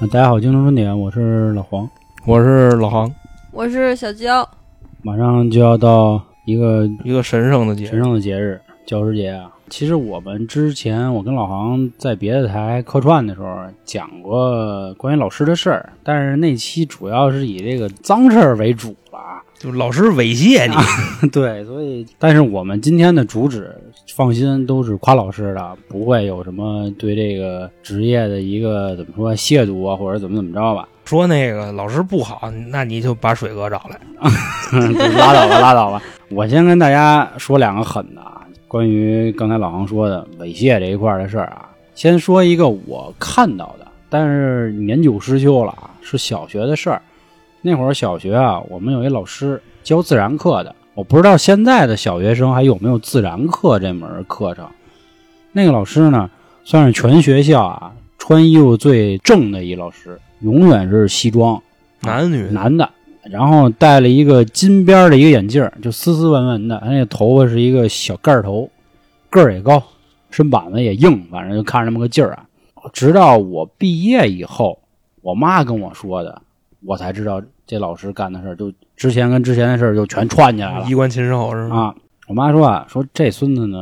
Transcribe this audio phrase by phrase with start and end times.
[0.00, 1.88] 啊，大家好，京城春点，我是老黄。
[2.26, 3.08] 我是老航，
[3.52, 4.46] 我是小娇，
[5.02, 9.52] 马上就要到一个一个神圣的节神圣的节日——教师节啊。
[9.70, 19.43] 其实我们之前我跟老航在别的台客串的时候讲过关于老师的事儿，但是那期主要是以这个脏事儿为主了啊。
[19.64, 23.74] 就老师猥亵你， 对，所以但是我们今天的主旨，
[24.14, 30.86] 放心，都是夸老师的，不会有什么对这个职业的一个怎么说亵渎啊，或者怎么怎么着吧。
[31.06, 33.98] 说那个老师不好，那你就把水哥找来。
[35.16, 36.02] 拉倒吧，拉倒吧。
[36.28, 41.70] 我先跟大家说两个狠的啊，关于刚才老王说的猥亵这一块的事儿啊。
[41.94, 47.00] 先说一个我看到的，但是年久失修了啊，是小学的事儿。
[47.66, 54.68] 那会儿小学啊，我们有一老师教自然课的，我不知道现在的小学生还有没有自然课这门课程。
[55.52, 56.28] 那个老师呢，
[56.62, 61.58] 算是全学校啊穿衣服最正的一老师，永远是西装，
[62.02, 62.90] 男女男的，
[63.22, 68.68] 然后戴了一个金边的一个眼镜，就斯斯文文的，他那头发是一个小盖头，
[69.30, 69.82] 个儿也高，
[70.28, 72.44] 身板子也硬，反正就看着那么个劲儿啊。
[72.92, 74.78] 直到我毕业以后，
[75.22, 76.42] 我妈跟我说的，
[76.84, 81.76] 我才知道这老师干的事儿，就之前跟之前的事儿就全串起来了衣冠禽兽是吗？
[81.76, 81.94] 啊。
[82.26, 83.78] 我妈说啊，说这孙子呢，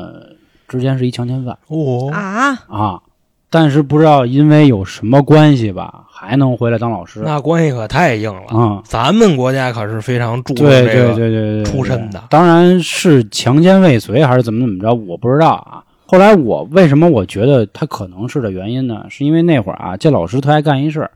[0.66, 3.00] 之前是一强奸犯哦，啊，啊，
[3.48, 8.58] 但是不知道因为有什么关系吧，还能回来当老师那关系可太硬了。
[8.58, 8.82] 啊。
[8.84, 15.84] 咱们国家可是非常注重对对这个对对对，出身的当然是强奸未遂还是怎么怎么着，我不知道啊。
[16.04, 19.06] 后来我为什么我觉得他可能是的原因呢？
[19.08, 21.10] 是因为那会儿啊，这老师特爱干一事儿，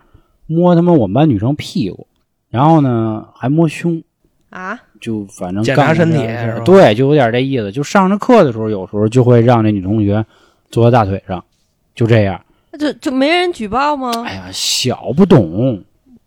[0.47, 2.07] 摸他妈我们班女生屁股，
[2.49, 4.03] 然后呢还摸胸，
[4.51, 6.19] 啊，就反正检查身体
[6.65, 7.71] 对，就有点这意思。
[7.73, 10.25] 就上着课的时候，有时候就会让这女同学
[10.71, 11.45] 坐在大腿上，
[11.95, 12.41] 就这样。
[12.71, 14.11] 那就就没人举报吗？
[14.25, 15.83] 哎呀，小不懂。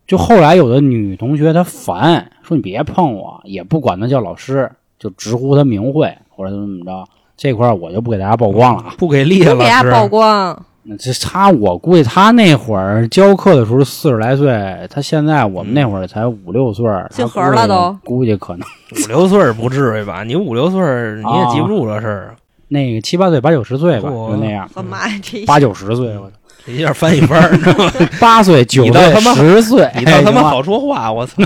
[0.08, 7.08] 就后来有的女同学她烦，说你别碰我，也不管她叫老师，就直呼她名讳或者怎么怎么着。
[7.38, 8.96] 这块儿我就不给大家曝光了啊。
[8.98, 10.64] 不给力了，不给大家曝光，那
[10.98, 18.68] 这他，我估计他那会儿教课的时候四十来岁，他现在我们那会儿才五六岁儿，姓何他估计了都估计可能
[19.04, 20.24] 五六岁儿不至于吧？
[20.24, 22.36] 你五六岁儿你也记不住这事儿，
[22.70, 24.68] 那个七八岁、八九十岁吧，就那样。
[24.74, 26.36] 我妈呀，这八九十岁，我操
[26.66, 31.44] 这一下翻一番儿，你知道吗八岁、九岁、你倒他妈十岁，你倒他妈哎好说话，我操！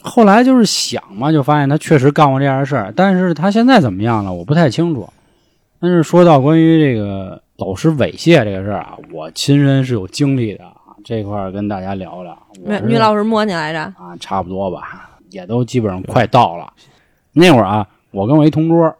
[0.00, 5.08] 后来就是想嘛，就发现他确实干过这样的事儿，但是他现在怎么样了，我不太清楚。
[5.80, 10.64] 但是说到关于这个老师猥亵这个事儿啊，我亲身是有经历的，
[11.04, 12.36] 这块儿跟大家聊聊。
[12.64, 16.72] 女女老师摸你来着，啊，差不多吧，也都基本上快到了。
[17.32, 18.92] 那会儿啊，我跟我一同桌，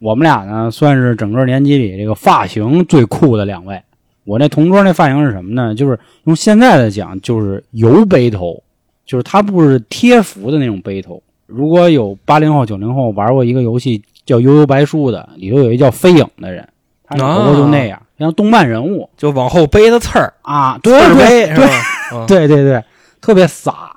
[0.00, 3.80] 我们俩呢算是整个年级里这个发型最酷的两位。
[4.24, 5.74] 我那同桌那发型是什么呢？
[5.74, 8.60] 就是用现在的讲，就是油背头，
[9.06, 11.22] 就是他不是贴服的那种背头。
[11.46, 16.68] 如果有八零后、九零后玩过一个游戏叫《悠悠白书》的，里头有一叫飞影的人，
[17.02, 21.66] 他那头发就那样，像动漫人物就往后背的刺儿，啊，刺对对对
[22.28, 22.84] 对对对，
[23.22, 23.96] 特别洒。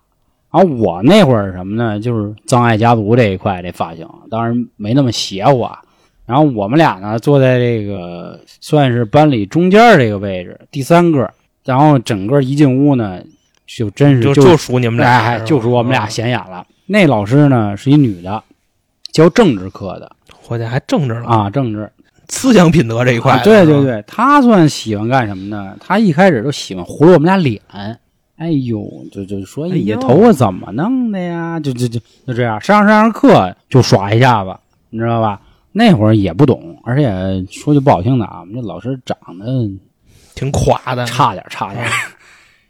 [0.49, 1.99] 然后我那会儿什么呢？
[1.99, 5.79] 就是葬爱家族这一块这发型，当然没那么邪乎啊。
[6.25, 11.29] 然后我们俩呢坐在这个算是班里中间这个位置，第三个。
[11.65, 13.21] 然后整个一进屋呢，
[13.67, 16.65] 就真是就就就属你们俩，哎，就属我们俩嗯显眼了。
[16.87, 18.43] 那老师呢是一女的，
[19.11, 20.11] 教政治课的
[20.41, 21.89] 伙计还正着呢，啊，政治
[22.29, 25.75] 思想品德这一块对对对，他算喜欢干什么呢？
[25.79, 27.61] 他一开始就喜欢糊了我们俩脸。
[28.37, 31.59] 哎呦，就就说你这头发怎么弄的呀？
[31.59, 34.55] 就就就就这样，上上上课就耍一下子，
[34.89, 35.39] 你知道吧？
[35.73, 39.45] 那会儿也不懂，而且说句不好听的啊，我们这老师长得
[40.33, 41.85] 挺垮的，差点差点。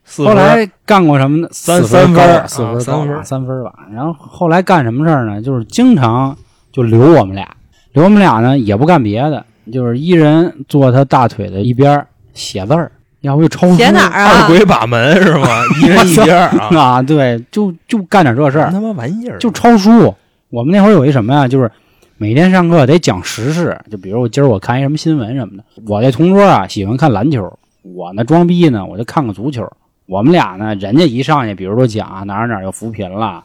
[0.04, 1.48] 四后来干过什么呢？
[1.52, 3.74] 三分三分儿四分啊三分儿三分儿吧。
[3.94, 5.42] 然后后来干什么事儿呢？
[5.42, 6.38] 就是经常
[6.72, 7.48] 就留我们俩，
[7.94, 12.92] 留我们俩呢也不干别的，就是一人坐他大腿的一边写字儿，
[13.22, 13.76] 要不就抄书。
[13.76, 14.48] 写哪儿二啊？
[14.48, 15.48] 鬼把门是吗？
[15.82, 17.02] 一人一边啊， 啊？
[17.02, 20.14] 对，就就干点这事儿，什么他妈玩意儿，就抄书。
[20.50, 21.48] 我们那会儿有一什么呀？
[21.48, 21.70] 就是
[22.18, 25.64] 每天上课得讲时事，就比如我今儿我看一什么新闻什么的。
[25.88, 29.70] 我这同桌啊喜欢看篮球，我呢装逼呢我就看个足球。
[30.08, 33.44] 我们俩呢，人家一上去，比如说讲啊哪儿哪儿又扶贫了，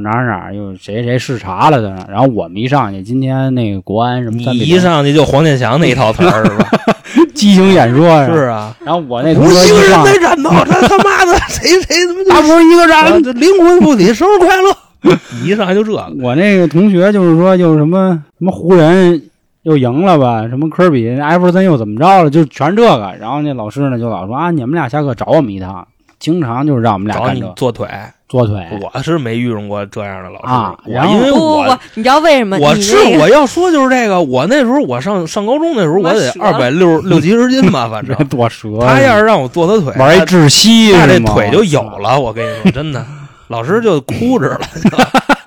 [0.00, 6.68] 哪儿哪儿又谁谁视察了的呢，然后我们一上去，今天那个国安什么你三比一上去就黄健翔那一套词儿是吧？
[7.34, 13.22] 激情演说呀是啊，然后我那同无桌情人一上的战斗，这他妈的谁谁他妈他不是一个啊人。
[13.40, 15.18] 灵魂附体，生日快乐！
[15.32, 19.20] 你一上来就这个， 我那个同学就是说，就是什么什么湖人
[19.62, 20.46] 又赢了吧？
[20.48, 22.30] 什么科比、艾弗森又怎么着了？
[22.30, 23.12] 就全是这个。
[23.20, 25.86] 然后那老师呢就老说啊，你们俩下课找我们一趟，
[26.20, 27.88] 经常就是让我们俩找你干这做腿，
[28.32, 32.56] 做腿我是没遇上过这样的老师啊然后因为不不我不，你知道为什么？
[32.58, 38.78] 我是我要说就是这个，我那时候我上上高中那时候，我得二百六六七十斤吧，反正 多折。
[38.80, 42.18] 他要是让我坐他腿，玩一窒息，那这腿就有了。
[42.18, 43.04] 我跟你说，真的，
[43.48, 44.60] 老师就哭着了，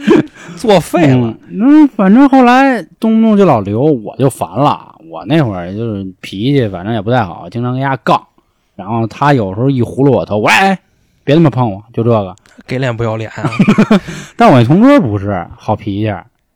[0.06, 1.34] 就作废了。
[1.50, 4.94] 嗯，嗯，反正后来动不动就老刘，我就烦了。
[5.10, 8.22] 我那会儿就是脾气，反正也不太好，经常跟人家杠。
[8.76, 10.78] 然后他有时候一葫芦我头，我说哎，
[11.24, 12.36] 别他妈碰我，就这个。
[12.66, 13.50] 给脸不要脸啊！
[14.38, 16.06] 但我那同桌不是好脾气，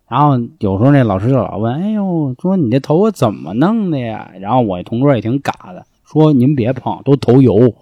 [0.08, 7.74] 然后有时候那老师就老问：“哎呦，说你这头发怎么弄的呀？”然后我那同桌也挺嘎的，说：“您别碰，都头油。”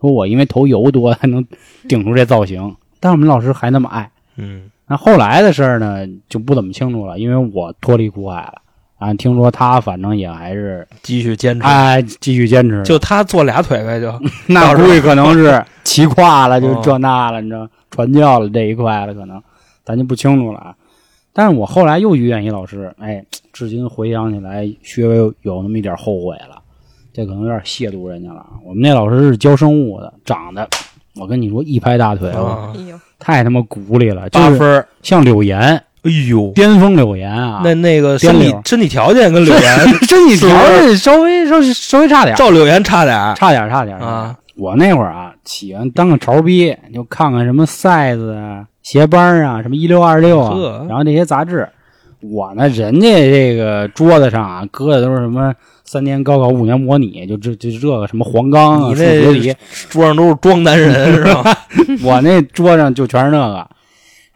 [0.00, 1.46] 说我因为头油多才能
[1.88, 2.76] 顶出这造型。
[3.00, 4.10] 但我们老师还那么爱。
[4.36, 8.62] 嗯，那后来的事儿呢，就不怎么清楚了，因为我脱离苦海了。
[8.98, 11.66] 啊，听说他反正也还是继续坚持。
[11.66, 14.12] 哎继续坚持，就他做俩腿呗，就。
[14.48, 16.80] 那估计可能是 骑跨了，就哦。
[16.82, 19.42] 这那了，你知道，传教了这一块了，可能。
[19.84, 20.74] 咱就不清楚了啊。
[21.32, 23.22] 但是我后来又遇见一老师，哎，
[23.52, 26.60] 至今回想起来，稍微有那么一点后悔了，
[27.12, 28.48] 这可能有点亵渎人家了啊。
[28.64, 30.66] 我们那老师是教生物的，长得
[31.14, 32.32] 我跟你说一拍大腿，
[33.18, 34.88] 太他妈骨力了，就是八分儿。
[35.02, 43.34] 像柳岩，哎呦，巅峰柳岩啊，那那个身体身体条件跟柳岩 身体条件稍微稍微稍微差点儿，照柳岩差点。
[43.34, 44.34] 差点差点啊！
[44.56, 51.68] 我那会儿啊，喜欢当个潮逼，就看看什么 size 啊、鞋帮啊、什么一六二六啊，然后那些杂志。
[52.22, 55.52] 我呢，人家这个桌子上啊，搁的都是什么
[55.84, 59.54] 三年高考五年模拟，就这就这个什么黄冈啊、你数学题，
[59.90, 61.44] 桌上都是装男人是吧？
[62.02, 63.68] 我那桌上就全是那个。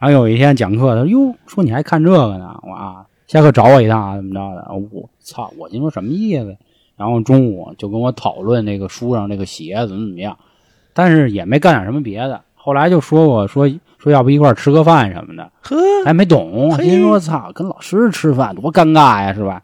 [0.01, 4.67] 然后有一天讲课，他说：“哟，说你还看这个呢？”我啊，下课找我一趟啊，怎么着的？
[4.73, 5.53] 我操！
[5.59, 6.57] 我心说什么意思？
[6.97, 10.35] 然后中午就跟我讨论那个书上那个鞋怎么怎么样，
[10.93, 12.41] 但是也没干点什么别的。
[12.55, 13.69] 后来就说我说
[13.99, 19.61] 说要不一块儿吃个饭什么的，呵，还没懂，嘿心说操，跟老师吃饭多尴尬呀，是吧？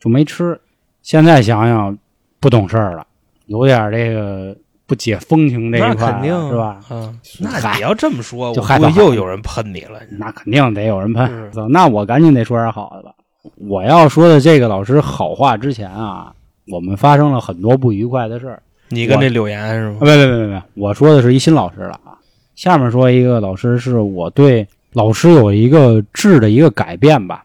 [0.00, 0.60] 就没吃。
[1.00, 1.96] 现在想想
[2.40, 3.06] 不懂事儿了，
[3.46, 4.56] 有点这个
[4.86, 6.78] 不解风情这一那块肯定是吧？？
[6.90, 9.98] 嗯，那你要这么说，我就害怕又有人喷你了。
[10.12, 13.12] 那肯定得有人喷那我赶紧得说点好的吧。
[13.56, 16.32] 我要说的这个老师好话之前啊，
[16.68, 18.62] 我们发生了很多不愉快的事儿。
[18.88, 19.96] 你跟这柳岩是啊，吗？
[20.00, 22.14] 别别别别别，我说的是一新老师了啊。
[22.54, 27.44] 下面说一个老师，是我对老师有一个质的一个改变吧。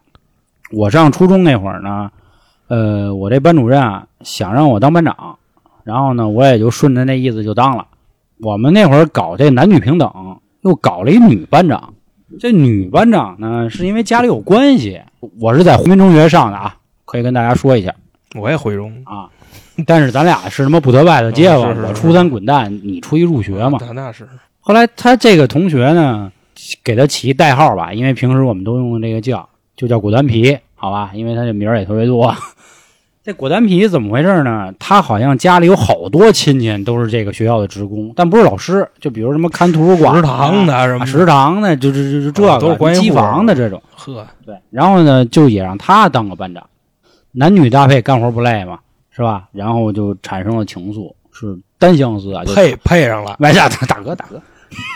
[0.70, 2.10] 我上初中那会儿呢，
[2.68, 5.36] 呃，我这班主任啊想让我当班长，
[5.84, 7.86] 然后呢，我也就顺着那意思就当了。
[8.40, 10.10] 我们那会儿搞这男女平等，
[10.62, 11.94] 又搞了一女班长。
[12.40, 15.00] 这女班长呢，是因为家里有关系，
[15.40, 17.94] 我是在回民中学上的啊，可以跟大家说一下。
[18.34, 19.28] 我也回中啊。
[19.86, 23.78] 但是咱俩是什么不得外的街坊，嗯是是是我初三滚蛋，你初一入学嘛。
[23.80, 24.28] 那那是
[24.60, 26.30] 后来他这个同学呢，
[26.82, 31.10] 给他起一代号吧，因为平时我们都用这个叫，就叫果丹皮，好吧？
[31.14, 32.34] 因为他这名儿也特别多。
[33.24, 34.74] 这果丹皮怎么回事呢？
[34.80, 43.80] 他好像家里有好多亲戚都是这个学校的职工，但不是老师，就比如什么看图书馆、食堂的什么啊食堂的，就就就就这个啊都是关系机房的这种。
[43.94, 46.66] 呵，对，然后呢，就也让他当个班长，
[47.30, 48.80] 男女搭配，干活不累嘛，
[49.12, 49.44] 是吧？
[49.52, 53.36] 然后就产生了情愫，是单相思啊，就配配上了。
[53.38, 54.42] 没事，大哥大哥，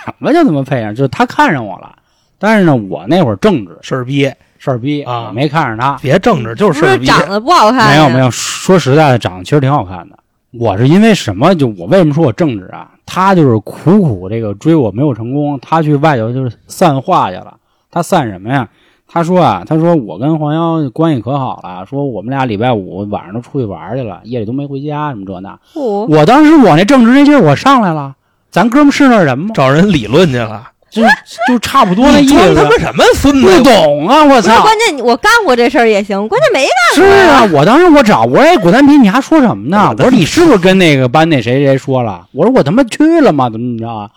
[0.05, 0.93] 什么叫怎么配上？
[0.93, 1.95] 就是他看上我了，
[2.41, 5.99] 但是呢，我那会儿正直事儿逼，事儿逼啊我没看上他。
[6.03, 7.07] 别正直，就是事儿逼。
[7.07, 10.19] 是长得不好看，没有没有，，说实在的，长得其实挺好看的。
[10.53, 11.55] 我是因为什么？
[11.55, 12.91] 就我为什么说我正直啊？
[13.05, 17.55] 他就是苦苦这个追我没有成功，他去外头就是散话去了。
[17.91, 18.69] 他散什么呀？
[19.09, 25.59] 他说啊，他说我跟黄瑶关系可好了，说我们俩礼拜五晚上都出去玩去了，夜里都没回家，什么这那。
[25.75, 28.15] 不，我当时我那正直那劲儿，我上来了。
[28.51, 29.51] 咱哥们是那人吗？
[29.55, 31.03] 找人理论去了，就
[31.49, 32.55] 就差不多那意思。
[32.55, 33.65] 他妈什么孙子不？
[33.65, 34.25] 懂啊！
[34.25, 34.63] 我操！
[34.63, 39.95] 关键，我干过这事儿也行，关键没干过是啊，我当时我找我说，哎，果丹皮，你还说什么呢？
[39.99, 42.27] 我说你是不是跟那个班那谁谁说了？
[42.33, 43.51] 我说我他妈去了吗？
[43.51, 44.11] 怎么怎么着啊？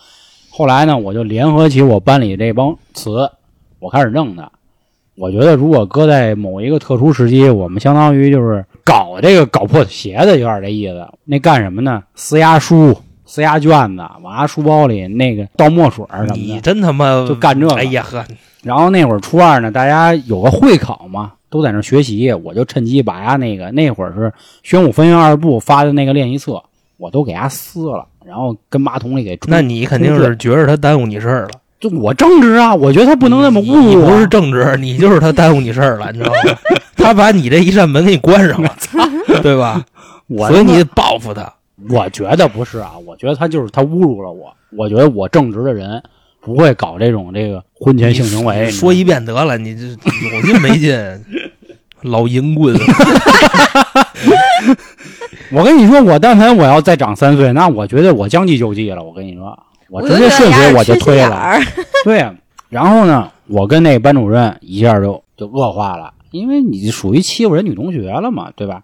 [0.51, 3.29] 后来呢，我就联合起我班里这帮词，
[3.79, 4.49] 我开始弄他。
[5.15, 11.05] 我觉得如果搁在某一个特殊时期，我们相当于就是搞这个搞破鞋的，有点这意思。
[11.25, 12.03] 那干什么呢？
[12.15, 12.97] 撕压书、
[13.31, 16.61] 撕压卷子，往他书包里那个倒墨水儿什么你的。
[16.61, 18.25] 真他妈就干这个哎呀呵，
[18.63, 24.33] 然后那会儿初二呢，大家有个会考嘛，都在那学习，我就趁机把呀那个那会儿是
[24.63, 26.59] 宣武分院二部发的那个练习册，
[26.97, 29.51] 我都给它撕了，然后跟马桶里给冲。
[29.51, 31.49] 那你肯定是觉着他耽误你事儿了。
[31.79, 33.81] 就我正直啊，我觉得他不能那么侮辱我。
[33.83, 36.57] 你不是正直，你就是他耽误你事儿了，你知道吗？
[36.97, 38.75] 他把你这一扇门给你关上了，
[39.43, 39.85] 对吧？
[40.27, 41.53] 我所以你得报复他。
[41.89, 44.53] 我觉得不是啊，我觉得他就是他侮辱了我。
[44.75, 46.01] 我觉得我正直的人
[46.41, 48.69] 不会搞这种这个婚前性行为。
[48.69, 50.95] 说一遍得了，你这有劲没劲？
[52.03, 52.73] 老淫棍，
[55.51, 59.03] 我跟你说，我但凡我要再长三岁，那我觉得我将计就计了。
[59.03, 59.57] 我跟你说，
[59.89, 61.29] 我直接顺水我就推了。
[61.29, 61.59] 了。
[62.05, 62.25] 对，
[62.69, 68.81] 然后呢，我跟那班主任一下就就恶化了，因为你属于欺负人女同学了嘛，对吧？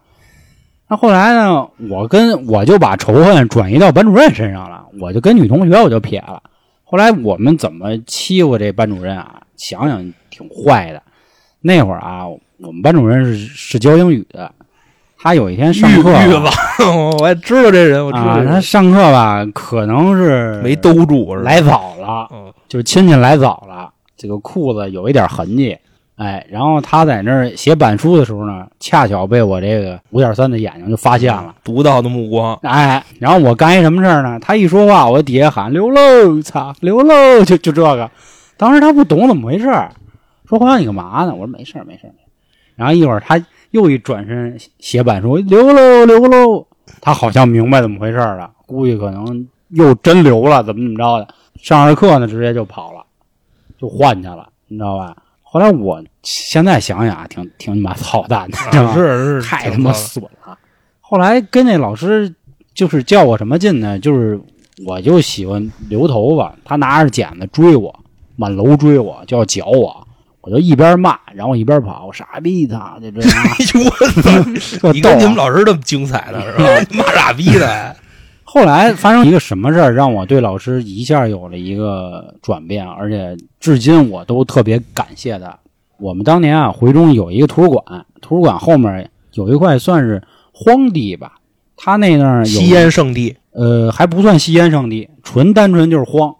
[0.87, 6.41] 那后来呢，我跟我就把仇恨转移到班主任身上了，我就跟女同学我就撇了。
[6.83, 9.41] 后来我们怎么欺负这班主任啊？
[9.57, 11.01] 想想挺坏的。
[11.61, 14.51] 那会儿啊，我们班主任是是教英语的，
[15.17, 16.11] 他有一天上课
[17.19, 21.35] 我还知道这人，我知道啊，他上课吧，可能是没兜住？
[21.37, 25.75] 来早了，嗯，就是亲戚来早了，这个裤子有一点痕迹，
[26.15, 34.39] 哎，然后他在那儿写板书的时候呢，恰巧被我这个五点三的眼睛就发现了，独到的目光，哎，然后我干一什么事儿呢？
[34.39, 38.09] 他一说话，我底下喊刘漏，操，刘漏，就就这个，
[38.55, 39.91] 当时他不懂怎么回事儿，
[40.47, 41.33] 说黄洋你干嘛呢？
[41.33, 42.13] 我说没事儿没事儿，
[42.75, 46.65] 然后一会儿他又一转身写板书，刘喽刘喽，
[47.01, 51.27] 他好像明白怎么回事儿了，估计可能又真留了，怎么怎么着的。
[51.61, 53.03] 上着课呢，直接就跑了，
[53.77, 55.13] 就换去了，你知道吧？
[55.55, 60.57] 后来我现在想想啊，挺挺他妈操蛋的，是是太他妈损了。
[60.99, 62.35] 后来跟那老师
[62.73, 63.97] 就是较我什么劲呢？
[63.97, 64.37] 就是
[64.85, 67.97] 我就喜欢留头发，他拿着剪子追我，
[68.35, 70.05] 满楼追我，就要绞我。
[70.41, 73.33] 我就一边骂，然后一边跑，我傻逼他，就这样，
[74.93, 76.87] 你跟你们老师这么精彩的是吧？
[76.91, 77.95] 骂傻逼的还，
[78.55, 85.59] 后来发生一个什么事儿，让我对老师一下有了一个转变，而且至今我都特别感谢他。
[85.99, 91.33] 我们当年啊，回中有一个图书馆，图书馆后面有一块算是荒地吧，
[91.75, 96.33] 他那那儿有吸烟圣地，呃，还不算吸烟圣地，纯单纯就是荒。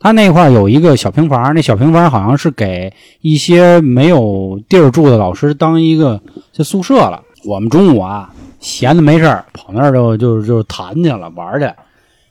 [0.00, 6.20] 他那块有一个小平房，那小平房好像是给一些没有地儿住的老师当一个
[6.52, 7.22] 这宿舍了。
[7.44, 8.34] 我们中午啊，
[8.64, 11.70] 闲的没事儿，跑那儿就就就弹去了，玩儿去。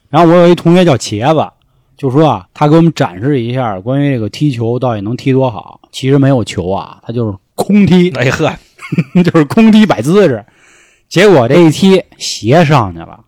[0.10, 1.48] 然后我有一同学叫茄子，
[1.96, 5.80] 就说啊，他给我们展示一下关于这个踢球到底能踢多好。
[5.92, 8.52] 其实没有球啊，他就是空踢，哎呵，
[9.24, 10.44] 就是空踢摆姿势。
[11.08, 13.20] 结果这一踢鞋上去了，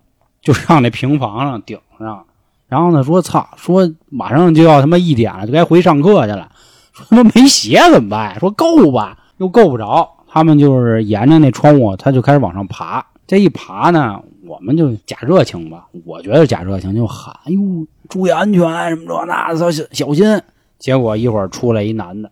[0.41, 2.25] 就上那平房上顶上。
[2.67, 6.51] 然后呢，说操，说马上就要他妈一点了，就该回上课去了。
[6.91, 8.39] 说他妈没鞋怎么办？
[8.39, 10.14] 说够吧，又够不着。
[10.35, 13.05] 他们就是沿着那窗户，他就开始往上爬。
[13.25, 19.55] 这一爬呢，我们就假热情吧，我觉得假热情就喊：“哎呦，注意安全，什么这那，
[19.93, 20.41] 小心。”
[20.77, 22.29] 结果一会儿出来一男的，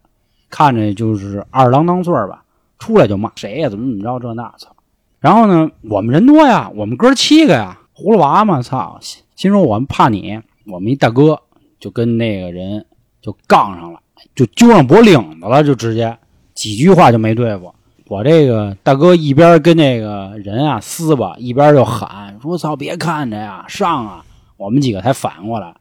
[0.49, 2.43] 看着就是二郎当岁吧，
[2.77, 4.75] 出来就骂谁呀，怎么怎么着，这那操。
[5.21, 8.99] 然后呢，我们人多呀，我们哥七个呀，葫芦娃嘛，操，
[9.37, 11.39] 心说我们怕你，我们一大哥
[11.79, 12.85] 就跟那个人
[13.21, 13.99] 就杠上了，
[14.35, 16.17] 就揪上脖领子了，就直接
[16.53, 17.73] 几句话就没对付。
[18.13, 24.23] 我这个大哥一边跟那个人啊撕吧，一边就喊说：“操，别看着呀，上啊！”
[24.55, 25.73] 我们几个才反应过来，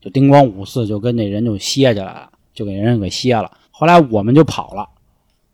[0.00, 3.52] 就叮咣五四就跟那人就歇起来了，就给人给歇了。
[3.70, 4.88] 后来我们就跑了，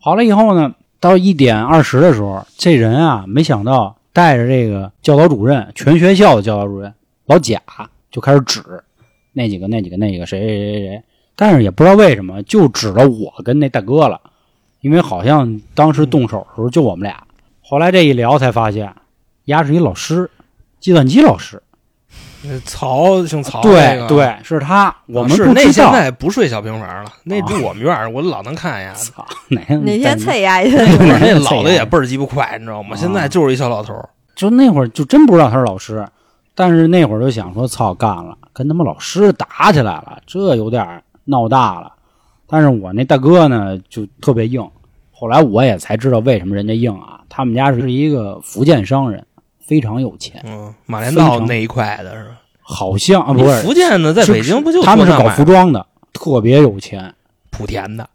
[0.01, 6.95] 跑了以后呢，到一点二十的时候，这人啊，没想到带着这个教导主任，全学校的教导主任
[7.27, 7.61] 老贾
[8.11, 8.63] 就开始指
[9.35, 11.03] 那几个、那几个、那几个谁谁谁谁谁，
[11.37, 14.19] 但是也不知道为什么就指了我跟那大哥了，
[14.83, 17.17] 因为好像当时动手的时候就我们俩。
[17.63, 18.95] 后来这一聊才发现，
[19.47, 20.31] 丫是一老师，
[20.79, 21.63] 计算机老师。
[22.45, 24.95] 那曹姓曹，那个，对对，是他。
[25.07, 25.91] 我们是那不知道。
[25.91, 28.93] 现在不睡小平房了，那住我们院儿，我老能看呀。
[28.95, 30.77] 操，哪天哪天再啐呀去？
[30.99, 32.91] 那老的也倍儿鸡巴快，你知道吗？
[32.93, 36.05] 啊现在就是一小老头儿，就那会儿就真不知道他是老师，
[36.57, 41.93] 但是那会儿就想说，操，干了，跟他们老师打起来了，这有点闹大了。
[42.53, 44.63] 但是我那大哥呢，就特别硬。
[45.11, 49.25] 后来我也才知道为什么人家硬啊，他们家是一个福建商人，
[49.59, 52.37] 非常有钱，嗯，马连道那一块的是吧？
[52.61, 57.15] 好像啊不是福建的在北京不就他们是搞服装的，特别有钱。
[57.51, 58.09] 莆田的，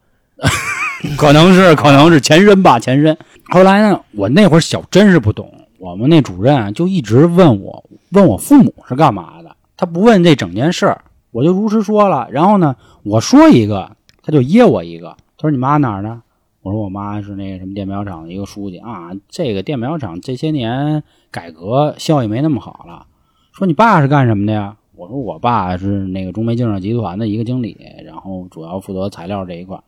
[1.18, 3.18] 可能是可能是前身吧，前身。
[3.50, 11.02] 后来呢，我那会儿小真是不懂，我们那主任啊就一直问我，问我父母是干嘛的，他不问这整件事儿，
[11.32, 12.28] 我就如实说了。
[12.32, 13.92] 然后呢，我说一个，
[14.28, 16.22] 他就噎我一个，他说你妈哪儿的？
[16.62, 23.06] 我说我妈是那个什么电表厂的一个书记啊，这个电表厂这些年改革效益没那么好了。
[23.54, 24.76] 说你爸是干什么的呀？
[24.98, 29.80] 我说我爸是那个中煤建设集团的一个经理，然后主要负责材料这一块。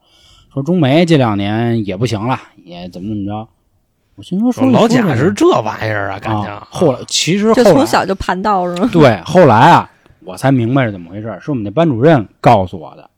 [0.53, 3.46] 说中煤这两年也不行了，也怎么怎么着。
[4.15, 6.65] 我心说说老贾是这玩意儿啊，感情啊。
[6.72, 8.89] 后来其实就后来从小就盘道是吗？
[8.89, 9.91] 对，后来啊，
[10.24, 13.09] 我才明白是怎么回事，是我们那班主任告诉我的。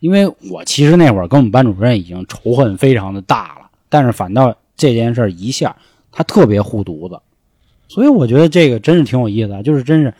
[0.00, 5.76] 因为我其实那会儿跟我们班主任已经仇恨非常的大了，但是反倒这件事儿一下，
[6.10, 7.20] 他特别护犊子，
[7.86, 10.12] 所以我觉得这个真是挺有意思的，就是真是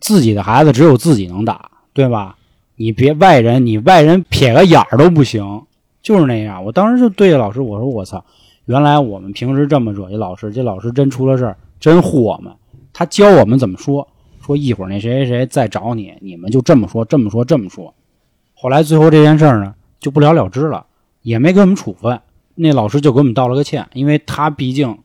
[0.00, 2.36] 自己的孩子只有自己能打，对吧？
[2.80, 5.62] 你别外人，你外人撇个眼儿都不行，
[6.00, 6.64] 就是那样。
[6.64, 8.24] 我当时就对着老师我说：“我操，
[8.66, 12.52] 原来我们平时这么惹一老师，这老师真出了事儿，真护我们。
[12.92, 14.06] 他教我们怎么说，
[14.40, 17.92] 说一会儿那谁谁谁再找你，你们就这么说，这么说，这么说。
[18.60, 20.84] 后来最后这件事儿呢，就不了了之了，
[21.22, 22.20] 也没给我们处分。
[22.56, 24.98] 那老师就给我们道了个歉，因为他毕竟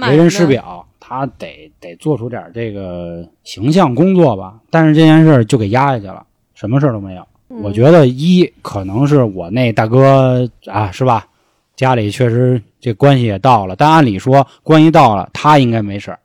[0.00, 4.58] 为人师表，他得得做出点这个形象工作吧。
[4.70, 6.24] 但是这件事儿就给压下去了，
[6.54, 7.20] 什么事儿都没有。
[7.50, 11.28] 嗯我觉得一可能是我那大哥啊，是吧？
[11.76, 16.18] 家里确实这关系也到了，但按理说关系到了，他应该没事儿，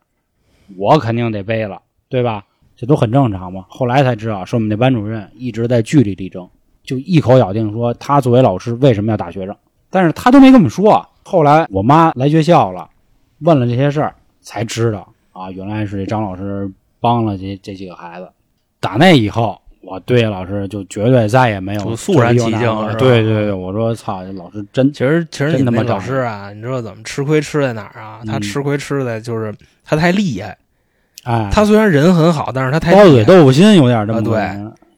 [0.77, 2.45] 我肯定得背了，对吧？
[2.77, 3.65] 这都很正常嘛。
[3.67, 6.49] 后来才知道，是我们那班主任一直在据理力争，
[6.83, 9.55] 就一口咬定说他作为老师为什么要打学生，
[9.89, 11.07] 但是他都没跟我们说。
[11.23, 12.89] 后来我妈来学校了，
[13.39, 16.69] 问了这些事儿，才知道啊，原来是这张老师
[16.99, 18.27] 帮了这这几个孩子。
[18.79, 28.21] 打那以后，我对老师就绝对再也没有肃然起敬这个是吧对对对，我说操，这老师真其实其实你们老师啊，你知道怎么吃亏吃在哪儿啊？
[28.25, 29.53] 他嗯吃亏吃在就是
[29.85, 30.57] 他太厉害。
[31.23, 33.23] 哎，他虽然人很好，但是他太包厉害。
[33.23, 34.33] 嘴豆腐心有点这么啊对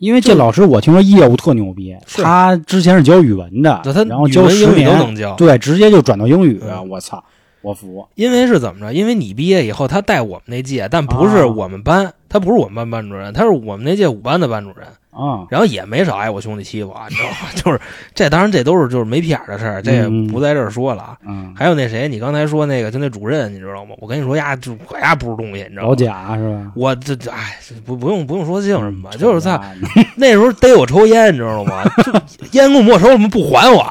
[0.04, 5.34] 因为这老师我听说业务特牛逼，他之前是教语文的，那他然后、教十英语都，能教。
[5.36, 7.24] 对，直接就转到英语，嗯我操，
[7.62, 8.06] 我服。
[8.16, 8.94] 因为是怎么着？
[8.94, 14.86] 因为你毕业以后，他带我们那届，但不是啊我们班，他不是我们班班主任，他是我们那届五班的班主任。
[15.14, 17.36] 啊，然后也没少挨我兄弟欺负啊，你知道吗？
[17.56, 17.80] 就是
[18.16, 21.18] 这，当然这都是就是没屁眼的事儿，这也嗯不在这儿说了啊。
[21.28, 23.96] 嗯，还有那谁，你刚才说那个，就那主任，你知道吗？
[24.00, 25.96] 我跟你说呀，就我呀不是东西，你知道吗老吗？
[25.96, 26.72] 贾是吧？
[26.76, 29.66] 我这这哎，不不用不用说姓什么，嗯就是他他
[30.16, 31.84] 那时候逮我抽烟，你知道吗？
[32.04, 33.86] 就烟给我没收了，不还我，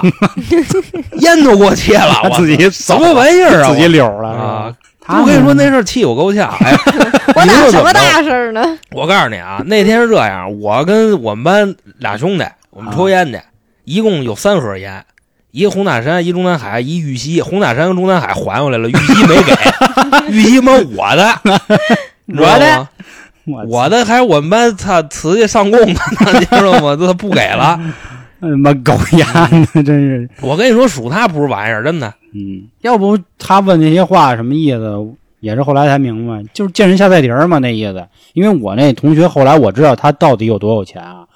[1.21, 3.71] 烟都给我切了，我自己什么玩意儿啊？
[3.71, 4.73] 自己溜了啊！
[5.09, 6.73] 我跟你说那事儿气我够呛，哎，
[7.35, 8.79] 我哪有什么你说怎么大事儿呢？
[8.93, 13.41] 我告诉你啊，那天是这样，我跟我们班俩兄弟，我们抽烟去，
[13.85, 15.05] 一共有三盒烟，
[15.51, 17.43] 一个红塔山，一中南海，一玉溪。
[17.43, 19.55] 红塔山跟中南海还回来了，玉溪没给，
[20.31, 21.35] 玉溪妈我的，
[22.27, 22.89] 你知道吗？
[23.45, 26.01] 我我的还是我们班他瓷器上供的呢，
[26.39, 26.97] 你知道吗？
[26.97, 27.79] 他不给了。
[28.51, 30.29] 他妈狗牙呢，真是。
[30.41, 32.13] 我跟你说，数他不是玩意儿，真的。
[32.35, 35.15] 嗯，要不他问那些话什么意思？
[35.41, 38.07] 也是后来才明白，就是见人下菜碟儿嘛，那意思。
[38.33, 41.27] 因为我那同学后来我知道他到底有多有钱啊，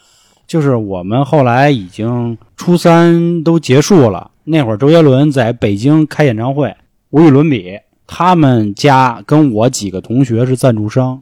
[0.47, 6.75] 就是我们后来已经初三都结束了，那会儿周杰伦在北京开演唱会，
[7.11, 7.79] 无与伦比。
[8.09, 11.21] 他们家跟我几个同学是赞助商，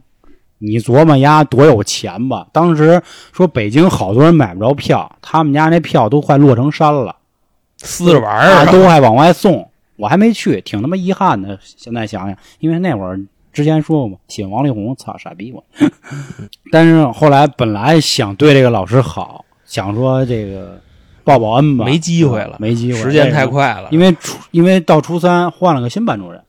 [0.58, 2.46] 你琢磨丫多有钱吧？
[2.52, 7.16] 当时说北京好多人买不着票，他们家那票都快落成山了。
[7.78, 11.58] 撕着玩儿啊，啊，都还往外送，我还没去，挺他妈遗憾的。
[11.62, 13.20] 现在想想，因为那会儿
[13.52, 15.62] 之前说过嘛，喜欢王力宏，操傻逼我。
[16.72, 20.80] 但是后来本来想对这个老师好，想说这个
[21.24, 23.46] 报报恩吧，没机会了没机会，时间太。
[23.46, 23.88] 快了。
[23.90, 26.40] 因为初因为到初三换了个新班主任，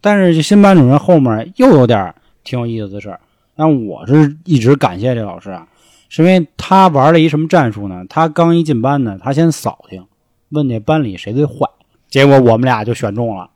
[0.00, 2.12] 但是这新班主任后面又有点
[2.42, 3.20] 挺有意思的事儿。
[3.62, 5.64] 但我是一直感谢这老师啊，
[6.08, 8.04] 是因为他玩了一什么战术呢？
[8.08, 10.04] 他刚一进班呢，他先扫听，
[10.48, 11.54] 问这班里谁最坏，
[12.08, 13.48] 结果我们俩就选中了，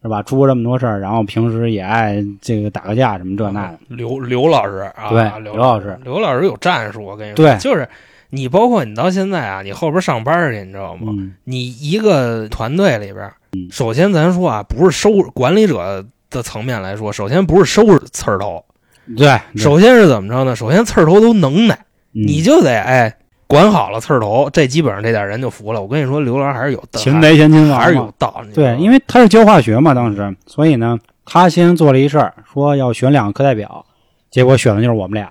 [0.00, 0.22] 是吧？
[0.22, 3.78] 出过这么多事儿，然后平时也爱这个打个架什么这那的。
[3.88, 7.88] 刘刘老师啊，对刘刘老师，刘老师有战术，我跟你说，对就是
[8.30, 11.12] 你包括你到现在啊，你后边上班去，你知道吗？
[11.18, 13.28] 嗯你一个团队里边，
[13.72, 18.64] 首先咱说啊，不是收管理者的层面来说，首先不是收拾刺儿头，
[19.16, 20.54] 对，对首先是怎么着呢？
[20.54, 21.74] 首先刺儿头都能耐，
[22.14, 23.16] 嗯你就得哎
[23.46, 25.80] 管好了刺儿头，这基本上这点人就服了。
[25.80, 28.52] 我跟你说，刘老师还是有道，擒贼先擒王还是有道理。
[28.52, 33.86] 对，因为他是教化学嘛，当时，所以呢，他先做了一事儿，说要选两个课代表，
[34.30, 35.30] 结果选的就是我们俩。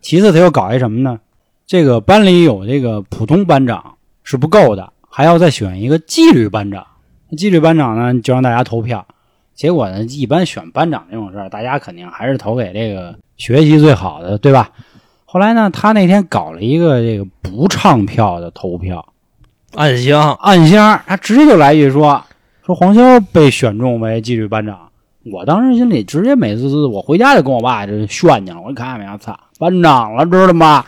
[0.00, 1.18] 其次，他又搞一什么呢？
[1.66, 6.86] 这个班里有这个普通班长是不够的，还要再选一个纪律班长。
[7.36, 9.04] 纪律班长呢，就让大家投票。
[9.58, 14.70] 结果呢，一般选班长这种事儿，大家肯定还是投给这个学习最好的，对吧？
[15.24, 19.04] 后来呢，他那天搞了一个这个不唱票的投票，
[19.74, 22.22] 暗箱暗箱，他直接就来一句说
[22.64, 24.90] 说黄潇被选中为纪律班长，
[25.32, 28.60] 我当时心里直接美滋滋，我回家就跟我爸就炫去了。
[28.60, 30.84] 我看没有，操，班长了，知道吗？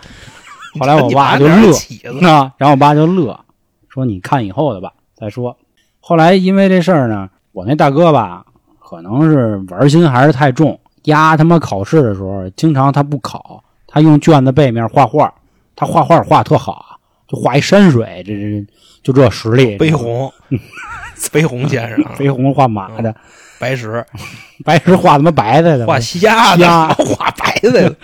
[0.78, 1.74] 后来我爸就乐，
[2.24, 3.40] 啊，然后我爸就乐，
[3.88, 5.56] 说你看以后的吧，再说。
[5.98, 8.46] 后来因为这事儿呢，我那大哥吧，
[8.90, 15.33] 可能是玩心还是太重，压他妈考试的时候，经常他不考，他用卷子背面画画，
[15.76, 16.98] 他画画画特好，
[17.29, 18.66] 就画一山水，这这
[19.05, 19.79] 就这实力。
[19.79, 20.29] 飞鸿，
[21.14, 23.14] 飞鸿先生，飞鸿画马的，
[23.61, 24.05] 白石，
[24.66, 27.96] 白石画他妈白菜的，画虾的，画白菜的，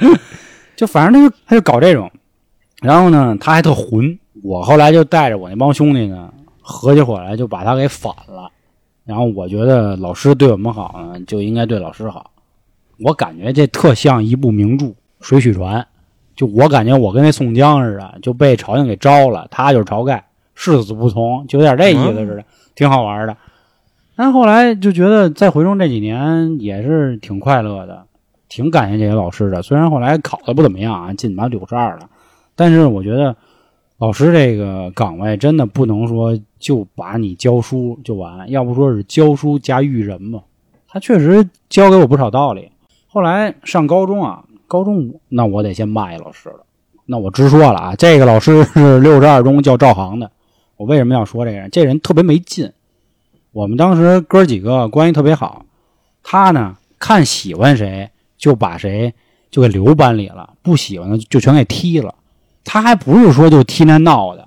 [0.77, 2.09] 就反正他就他就搞这种。
[2.81, 4.17] 然后呢，他还特混。
[4.45, 8.49] 我后来就带着我那帮兄弟呢，合起伙来就把他给反了。
[9.07, 12.31] 然后我觉得老师对我们好呢，就应该对老师好。
[12.99, 14.87] 我感觉这特像一部名著
[15.21, 15.81] 《水浒传》，
[16.35, 23.37] 就我感觉我跟那宋江似的，就被朝廷给招了，他就是晁盖，誓死不从，就有点这意思似的，挺好玩的。
[24.17, 28.05] 但后来就觉得在回中这几年也是挺快乐的，
[28.49, 29.63] 挺感谢这些老师的。
[29.63, 32.09] 虽然后来考的不怎么样啊，进满六十二了。
[32.55, 33.37] 但是我觉得，
[33.99, 40.43] 老师这个岗位真的不能说就把你教书就完，要不说是教书加育人嘛。
[40.89, 42.71] 他确实教给我不少道理。
[43.07, 46.61] 后来上高中啊，高中那我得先骂一老师了。
[47.05, 50.31] 那我直说了啊，这个老师是六十二中叫赵航的。
[50.77, 51.71] 我为什么要说这个人？
[51.71, 52.73] 这人特别没劲。
[53.53, 55.65] 我们当时哥几个关系特别好，
[56.23, 59.15] 他呢看喜欢谁就把谁
[59.51, 62.15] 就给留班里了，不喜欢的就全给踢了。
[62.65, 64.46] 他还不是说就踢那闹的，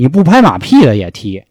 [0.00, 1.44] 你不拍马屁的也踢，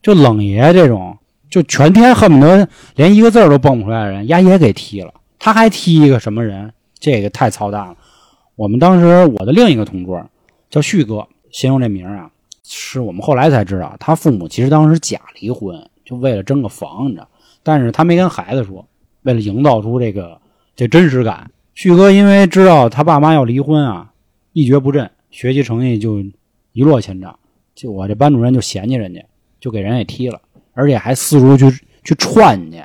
[0.00, 1.18] 就冷爷这种，
[1.50, 5.12] 就全天恨不得连一个字都蹦不出来的人，丫也给踢了。
[5.36, 6.72] 他还踢一个什么人？
[7.00, 7.96] 这个太操蛋了。
[8.54, 10.24] 我们当时我的另一个同桌
[10.70, 12.30] 叫旭哥，先用这名啊，
[12.62, 17.26] 是我们后来才知道，他父母其实当时假离婚，就为了争个房你知道，
[17.64, 18.86] 但是他没跟孩子说，
[19.22, 20.40] 为了营造出这个
[20.76, 21.50] 这真实感。
[21.74, 24.12] 旭哥因为知道他爸妈要离婚啊，
[24.52, 25.10] 一蹶不振。
[25.32, 26.22] 学习成绩就
[26.72, 27.36] 一落千丈，
[27.78, 29.24] 就我这班主任就嫌弃人家，
[29.60, 30.40] 就给人给踢了，
[30.74, 31.70] 而且还四处去
[32.02, 32.82] 去串去，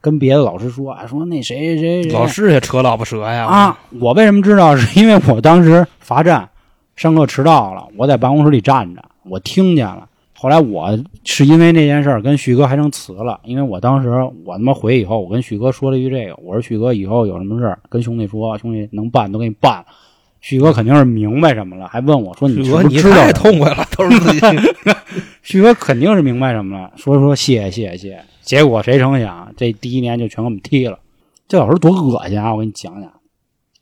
[0.00, 3.76] 跟别的老师说啊，说那谁谁谁，老师也扯老婆舌呀啊！
[3.98, 4.74] 我为什么知道？
[4.78, 6.48] 是因为我当时罚站，
[6.94, 10.08] 上课迟到了，我在办公室里站着，我听见了。
[10.38, 14.10] 后来我是因为那件事跟旭哥还成词了，因为我当时
[14.44, 19.86] 我他妈回去以后，我跟旭哥说了一句这个，我说旭哥以后有什么事跟兄弟说，兄弟能办都给你办了。
[20.46, 24.40] 旭哥肯定是明白什么了，还问我说：“你知不知道？”太痛快了，都是自己。
[25.42, 28.22] 旭哥肯定是明白什么了，说说谢谢谢。
[28.42, 31.00] 结果谁成想，这第一年就全给我们踢了。
[31.48, 32.54] 这老师多恶心啊！
[32.54, 33.10] 我给你讲讲，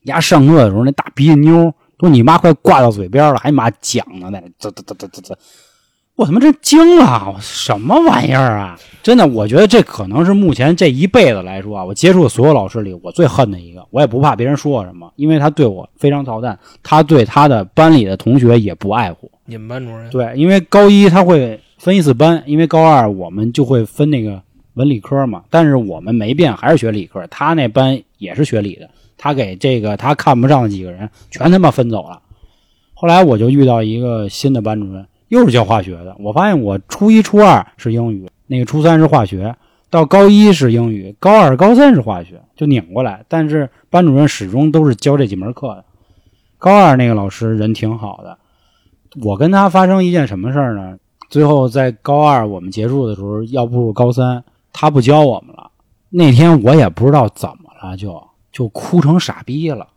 [0.04, 5.36] 丫上课的时候那大鼻涕妞都你妈快挂到嘴边了，还你妈讲呢，那啧啧啧啧啧啧。
[6.16, 7.36] 我他妈真惊了！
[7.40, 8.78] 什么玩意儿啊！
[9.02, 13.84] 真的，我觉得这可能是目前这一辈子来说啊，我接触的所有老师里，我最恨的一个。
[13.90, 19.28] 我也不怕别人说我什么，因为他对我非常操蛋，他对他的班里的同学也不爱护。
[19.46, 20.08] 你们班主任？
[20.10, 24.40] 对，因为高一他会分一次班，因为高二我们就会分那个
[24.74, 25.42] 文理科嘛。
[25.50, 27.26] 但是我们没变，还是学理科。
[27.26, 32.20] 他那班也是学理的，他给这个他看不上的几个人全他妈分走了。
[32.94, 35.04] 后来我就遇到一个新的班主任。
[35.28, 39.56] 又是教化学的，我发现我初一、初二是英语，那个初三是化学，
[39.90, 43.24] 到高一是英语，高二、高三是化学，就拧过来。
[43.28, 45.84] 但是班主任始终都是教这几门课的。
[46.58, 48.38] 高二那个老师人挺好的，
[49.22, 50.98] 我跟他发生一件什么事儿呢？
[51.30, 55.70] 最后在高二我们结束的时候要步入高三，他不教我们了。
[56.10, 59.88] 那天我也不知道怎么了，就就哭成傻逼了，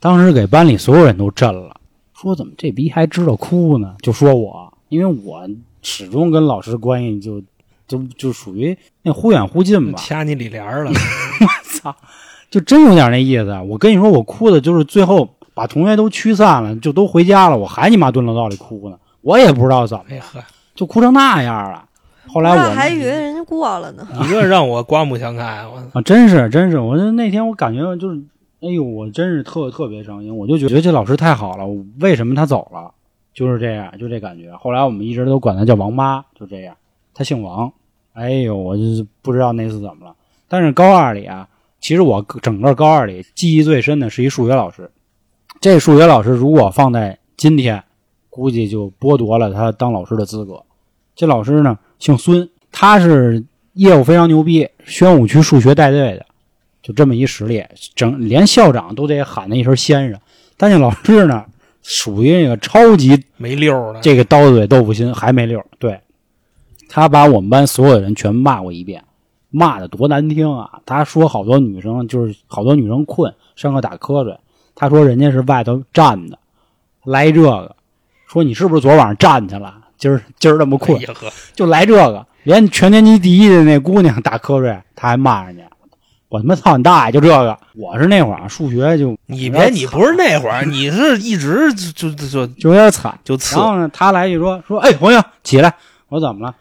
[0.00, 1.76] 当时给班里所有人都震了。
[2.18, 3.94] 说怎么这逼还知道哭呢？
[4.00, 5.46] 就说我，因为我
[5.82, 7.42] 始终跟老师关系就
[7.86, 9.98] 就就属于那忽远忽近吧。
[9.98, 11.94] 掐你里帘了，我 操！
[12.50, 13.54] 就真有点那意思。
[13.68, 18.96] 我跟你说，我哭的就是最后把同学都驱散了，就都回家了，我还你妈蹲楼道里哭呢。
[19.20, 20.04] 我也不知道怎么，
[20.74, 21.84] 就哭成那样了。
[22.28, 24.08] 后来我还以为人家过了呢。
[24.20, 28.18] 你这让我刮目相看，我啊，真是真是，我那天我感觉就是。
[28.66, 31.64] 哎呦，我真是特特别伤心，我就觉得这老师太好了。
[32.00, 32.92] 为什么他走了？
[33.32, 34.50] 就是这样，就这感觉。
[34.56, 36.76] 后来我们一直都管他叫王妈，就这样。
[37.14, 37.72] 他姓王。
[38.12, 38.82] 哎呦，我就
[39.22, 40.16] 不知道那次怎么了。
[40.48, 41.48] 但是高二里啊，
[41.80, 44.90] 其实我整个高二里记忆最深的是一数学老师。
[45.60, 47.84] 这数学老师如果放在今天，
[48.28, 50.64] 估计就剥夺了他当老师的资格。
[51.14, 56.26] 这老师呢，姓孙，他是业务非常牛逼，宣武区数学带队的。
[56.86, 57.64] 就这么一实力，
[57.96, 60.20] 整连校长都得喊他一声先生。
[60.56, 61.44] 但那老师呢，
[61.82, 65.60] 属于那个超级没溜的，这个刀子嘴豆腐心还没溜。
[65.80, 65.98] 对，
[66.88, 69.02] 他把我们班所有人全骂过一遍，
[69.50, 70.78] 骂的多难听啊！
[70.86, 74.38] 他说好多女生就是好多女生困，上课打瞌睡。
[74.76, 76.38] 他说人家是外头站的，
[77.02, 77.74] 来这个，
[78.28, 79.74] 说你是不是昨晚上站去了？
[79.98, 80.96] 今儿今儿这么困，
[81.52, 82.24] 就来这个。
[82.44, 85.64] 连全年级第一的那姑娘打瞌睡，他还骂人家。
[86.36, 87.12] 我他妈操你大爷！
[87.12, 93.56] 就这个，我是那会儿数学就你别，你不是那会儿，你是一直就就就就有点惨，就次。
[93.56, 95.74] 然后呢，他来一句说说，哎，朋友起来。
[96.08, 96.54] 我说怎么了？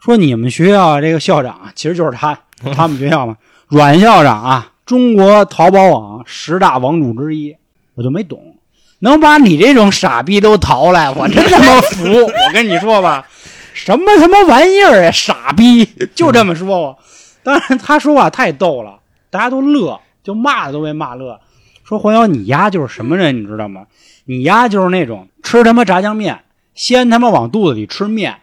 [0.00, 2.38] 说你们学校这个校长其实就是他，
[2.74, 3.36] 他们学校嘛，
[3.68, 7.54] 阮校长啊，中国淘宝网十大网主之一。
[7.96, 8.56] 我就没懂，
[9.00, 12.04] 能把你这种傻逼都淘来，我真他妈服！
[12.08, 13.28] 我跟你说吧，
[13.74, 15.84] 什么他妈玩意儿呀，傻逼！
[16.14, 16.98] 就这么说我。
[17.44, 18.98] 当然，他说话太逗了，
[19.30, 21.38] 大家都乐，就骂的都被骂乐。
[21.84, 23.86] 说黄瑶，你丫就是什么人，你知道吗？
[24.24, 26.40] 你丫就是那种吃他妈炸酱面，
[26.74, 28.38] 先他妈往肚子里吃面，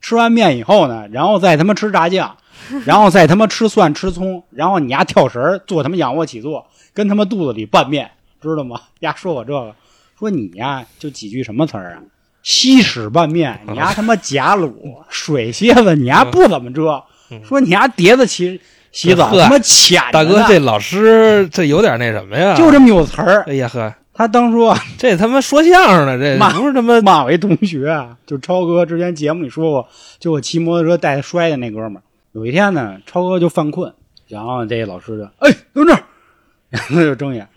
[0.00, 2.38] 吃完面以后呢，然后再他妈吃炸酱，
[2.86, 8.80] 然后再他妈吃蒜吃葱，然后你丫跳绳做他妈仰卧起坐，跟他妈肚子里拌面，知道吗？
[9.00, 9.74] 丫说我这个，
[10.18, 12.02] 说你呀就几句什么词儿啊？
[12.42, 14.72] 稀屎拌面，你丫他妈假卤
[15.10, 17.04] 水蝎子，你丫不怎么遮。
[17.44, 18.60] 说你丫碟子洗
[18.92, 22.54] 洗澡他妈浅，大哥这老师这有点那什么呀？
[22.54, 23.42] 就这么有词儿。
[23.46, 32.02] 哎呀呵，他当初这他妈说相声的，这不是他妈骂我一同学，就超哥之前节目里说过，就我骑摩托车带他摔的那哥们儿。
[32.32, 33.92] 有一天呢，超哥就犯困，
[34.28, 36.02] 然后这老师就哎蹲这儿，
[36.70, 37.48] 然后就睁眼，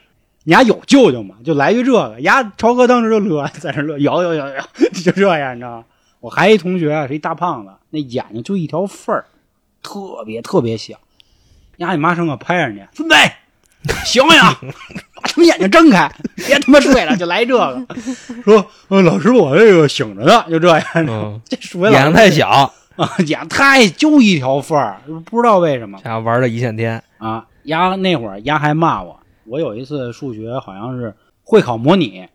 [0.43, 1.35] 你丫有舅舅吗？
[1.43, 4.61] 就来句这个，丫超哥当时就乐，在那乐，有有有有，
[5.03, 5.83] 就这样，你知道吗？
[6.21, 9.25] 我还一同学是一大胖子，那眼睛就一条缝儿。
[9.81, 10.95] 特别特别小，
[11.77, 13.15] 丫你妈生个拍上去，孙子，
[14.05, 14.71] 醒醒，
[15.15, 17.85] 把他们眼睛睁开， 别他妈睡了，就来这个。
[18.43, 18.65] 说，
[19.01, 20.81] 老师，我这个醒着呢，就这样。
[21.91, 22.49] 眼睛太小
[22.95, 25.99] 啊，眼太就一条缝儿，不知道为什么。
[26.03, 27.45] 家玩的一线天啊！
[27.63, 32.27] 丫那会儿丫还骂我，我有一次数学好像是会考模拟，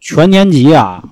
[0.00, 1.02] 全年级啊。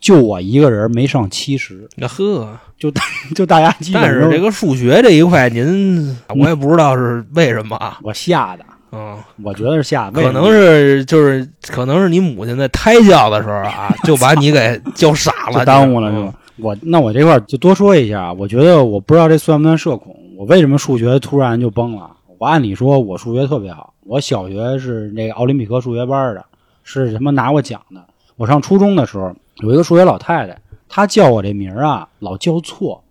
[0.00, 2.88] 就我一个人没上七十，那呵，就
[3.34, 4.00] 就大家基本。
[4.00, 7.98] 但是这个数学这一块，您我也不知道是为什么啊。
[8.04, 16.32] 我吓的，嗯，我觉得是吓的，可能是就是可能是你母亲在胎教的时候啊，就把你给 教傻了，耽误了是吧？
[16.58, 20.14] 我那我这块就多说一下，我觉得我不知道这算不算社恐。
[20.36, 22.08] 我为什么数学突然就崩了？
[22.38, 26.44] 我按理说我数学特别好，我小学是那个奥林匹克数学班的，
[26.84, 28.00] 是什么拿过奖的。
[28.36, 29.34] 我上初中的时候。
[29.62, 30.56] 有一个数学老太太，
[30.88, 33.02] 她叫我这名儿啊，老叫错，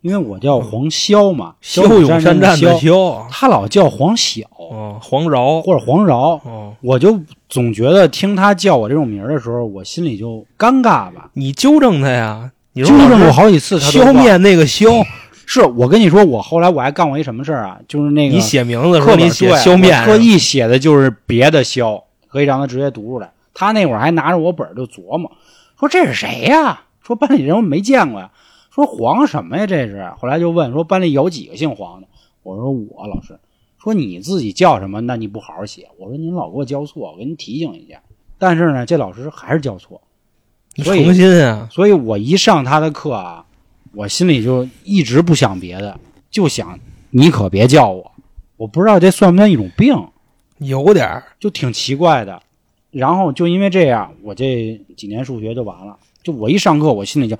[0.00, 4.42] 因为我叫黄潇嘛，骁勇善战的骁，她老叫黄晓，
[5.00, 6.40] 黄饶或者黄饶，
[6.80, 11.30] 我就总觉得听她叫我这种名儿的时候，我心里就尴尬吧。
[11.34, 14.88] 你纠正她呀，纠正过好几次，消灭那个消，
[15.44, 17.78] 是我跟你说，我后来我还干过一什么事儿啊？
[17.86, 23.30] 就是那个你写名字时候你写消灭，特意写的就是别的消，可以让他直接读出来。
[23.52, 25.30] 他那会儿还拿着我本儿就琢磨。
[25.80, 26.82] 说这是谁呀？
[27.00, 28.30] 说班里人我没见过呀。
[28.70, 29.66] 说黄什么呀？
[29.66, 30.12] 这是。
[30.18, 32.06] 后来就问说班里有几个姓黄的？
[32.42, 33.40] 我说我老师。
[33.82, 35.00] 说你自己叫什么？
[35.00, 35.88] 那你不好好写。
[35.96, 38.02] 我说您老给我教错，我给您提醒一下。
[38.36, 40.02] 但是呢，这老师还是教错。
[40.74, 41.66] 你重新啊！
[41.70, 43.46] 所以我一上他的课啊，
[43.92, 45.98] 我心里就一直不想别的，
[46.30, 48.12] 就想你可别叫我。
[48.58, 50.08] 我不知道这算不算一种病？
[50.58, 52.42] 有点儿就挺奇怪的。
[52.90, 55.96] 然后就因为这样，我这几年数学就完了。
[56.22, 57.36] 就我一上课，我心里就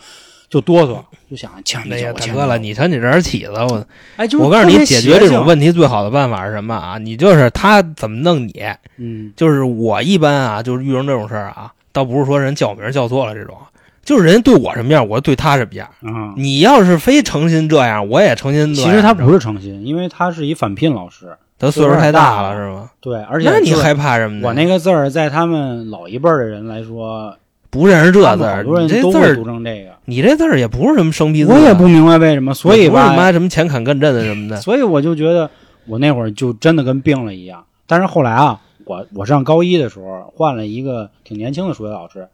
[0.49, 2.13] 就哆嗦，就想千万别叫我。
[2.15, 3.87] 大哥了，你瞧你这人起子，我
[4.17, 6.97] 哎，我告诉你，解决这种问题最好的办法是什么啊？
[6.97, 8.55] 你就是他怎么弄你，
[8.97, 13.57] 嗯，就是我一般啊，就是遇上这种事儿啊，倒不是说人叫名叫错了这种，
[14.03, 15.87] 就是人对我什么样，我对他什么样。
[16.01, 18.75] 嗯，你要是非诚心这样，我也诚心。
[18.75, 21.37] 其实他不是诚心，因为他是一返聘老师。
[21.61, 22.91] 他岁数太大了，是吗？
[23.01, 24.49] 对，而且那你害怕什么？
[24.49, 27.37] 我那个字儿，在他们老一辈的人来说，
[27.69, 29.91] 不认识这字儿，多人都会读成这个。
[30.07, 32.55] 你这字儿也不是什么生僻字，我也不明白为什么。
[32.55, 34.57] 所以吧，妈什么前坎艮震什么的。
[34.63, 35.51] 所以我就觉得，
[35.87, 37.63] 我那会儿就真的跟病了一样。
[37.87, 42.27] 但是后来啊，我我上高一的时候换了一个挺年轻的数学老师，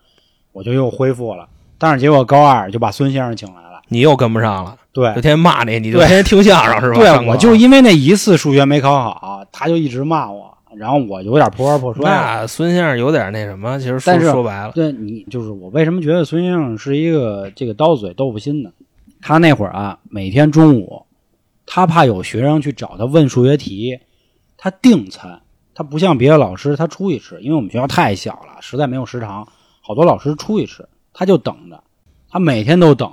[0.52, 1.48] 我就又恢复了。
[1.78, 4.76] 但是结果高二就把孙先生请来了，你又跟不上了。
[4.92, 7.18] 对，就天天骂你，你就天天听相声是吧？
[7.18, 12.02] 对，我就因为那一次数学没考好，他就一直骂我，然后我有点破罐破摔。
[12.04, 18.70] 那孙先生有点那什么，其实说说白了，对你就是我为什么觉得孙先生是一个这个刀子嘴豆腐心呢？
[19.20, 21.04] 他那会儿啊，每天中午，
[21.66, 23.98] 他怕有学生去找他问数学题，
[24.56, 25.40] 他订餐，
[25.74, 29.46] 他不像别的老师，他出去吃，因为我们学校太小了，实在没有食堂，
[29.82, 31.82] 好多老师出去吃，他就等着，
[32.30, 33.12] 他每天都等。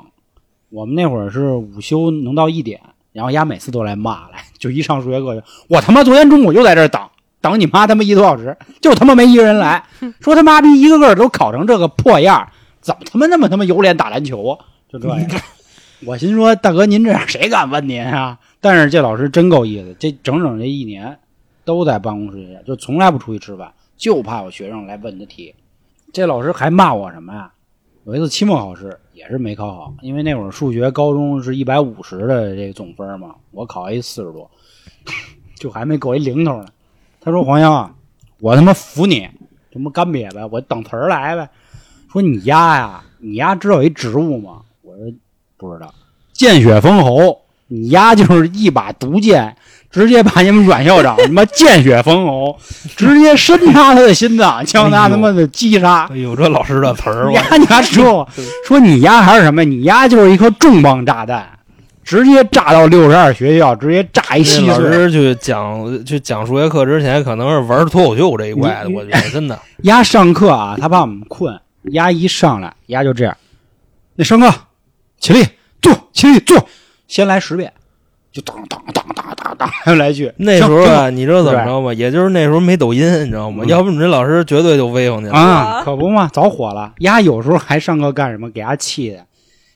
[0.73, 2.81] 我们那会儿是午休能到一点，
[3.11, 6.99] 然后丫每次都来骂来，就一上数学课就，我他妈昨天中午就在这儿等
[7.41, 9.83] 等你妈他妈一个多小时，就他妈没一个人来，
[10.19, 12.49] 说他妈逼一个个都考成这个破样，
[12.81, 14.65] 怎么他妈那么他妈有脸打篮球啊？
[14.89, 15.29] 就这样。
[16.07, 18.39] 我心说大哥您这样谁敢问您啊？
[18.59, 21.19] 但是这老师真够意思，这整整这一年
[21.63, 25.53] 都在办公室里，就从来不出去吃饭，就怕我学生来问他题。
[26.11, 27.51] 这老师还骂我什么呀？
[28.05, 34.51] 有一次期末考试也是没考好，因为那会儿数学高中是一百五十的这个总分嘛，我考一四十多，
[35.55, 36.67] 就还没够一零头呢。
[37.21, 37.89] 他说：“黄英，
[38.39, 39.29] 我他妈服你，
[39.71, 41.49] 他妈干瘪呗，我等词儿来呗。
[42.11, 44.63] 说你丫呀，你丫知道一植物吗？
[44.81, 45.05] 我说
[45.55, 45.95] 不知道，
[46.33, 47.41] 见血封喉。
[47.67, 49.55] 你丫就是一把毒箭。”
[49.93, 52.57] 直接把你们阮校长 他妈见血封喉，
[52.97, 56.09] 直接深插他的心脏，将他他妈的击杀。
[56.11, 58.27] 哎呦，这老师的词儿，丫你还说
[58.67, 59.63] 说你丫还是什么？
[59.63, 61.47] 你丫就是一颗重磅炸弹，
[62.03, 68.89] 直接炸到六十二学校，直接炸一稀老师去讲去讲数学课之前，可能是玩脱口秀这一块的。
[68.89, 71.55] 我觉得真的，丫上课啊，他怕我们困，
[71.91, 73.37] 丫一上来，丫就这样。
[74.15, 74.51] 那上课，
[75.19, 75.45] 起立，
[75.81, 76.67] 坐，起立，坐，
[77.07, 77.71] 先来十遍。
[78.33, 80.33] 就当当当当当当来来去。
[80.37, 81.93] 那时候啊，你知道怎么着吗？
[81.93, 83.63] 也就是那时候没抖音，你知道吗？
[83.67, 85.83] 要不你这老师绝对就威风去了啊！
[85.85, 86.91] 可不嘛，早火了。
[86.99, 88.49] 丫有时候还上课干什么？
[88.49, 89.23] 给丫气的，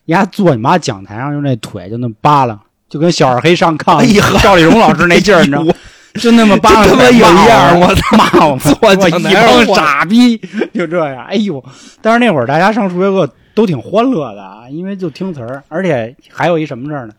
[0.05, 4.01] 丫坐你妈讲台上，就那腿就那么扒拉，就跟小二黑上炕
[4.41, 5.71] 赵丽蓉老师那劲儿，你知道吗？
[6.15, 10.35] 就那么扒拉，他妈有样我骂我，我一帮傻逼，
[10.73, 11.23] 就这样。
[11.25, 11.63] 哎呦！
[12.01, 17.13] 但是那会儿大家上数学课都挺欢乐的啊，因为就听词儿，而且还有一什么事儿呢？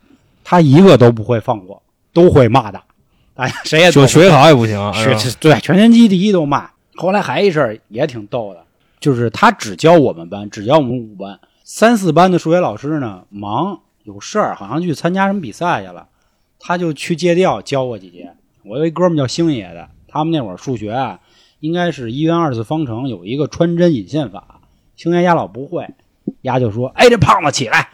[0.51, 2.81] 他一个都不会放过，都会骂的。
[3.35, 6.71] 哎，谁也就学好也不行，学对全年级第一都骂。
[6.95, 8.65] 后来还一事儿也挺逗的，
[8.99, 16.09] 就是他只教我们班，只教我们五班，三四班的数学老师呢忙有事儿，好像去参加什么比赛去了，
[16.59, 18.33] 他就去借调教我几节。
[18.65, 21.21] 我有一哥们叫星爷的，他们那会儿数学啊，
[21.61, 24.63] 应该是一元二次方程有一个穿针引线法，
[24.97, 25.87] 星爷家老不会，
[26.41, 27.91] 丫就说：“哎，这胖子起来。”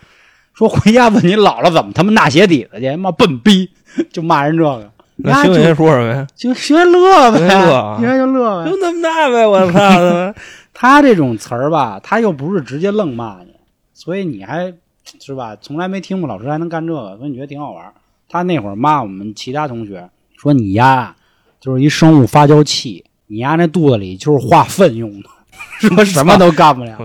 [0.54, 2.96] 说回家问你姥姥怎么他妈纳鞋底子去？
[2.96, 3.68] 妈笨逼，
[4.12, 4.90] 就骂人这个。
[5.16, 6.26] 那学爷说什么呀？
[6.36, 9.46] 就学乐呗，乐，学就乐呗，就那么大呗。
[9.46, 10.34] 我操！
[10.72, 13.54] 他这种词儿吧，他又不是直接愣骂你，
[13.92, 14.72] 所以你还
[15.20, 17.92] 是吧，从来没听过老师还能干这个，所以你觉得挺好玩。
[18.28, 21.14] 他那会儿骂我们其他同学，说你呀
[21.60, 25.28] 就是一生物发酵器，你呀那肚子里就是化粪用的，
[25.80, 26.96] 说什么都干不了。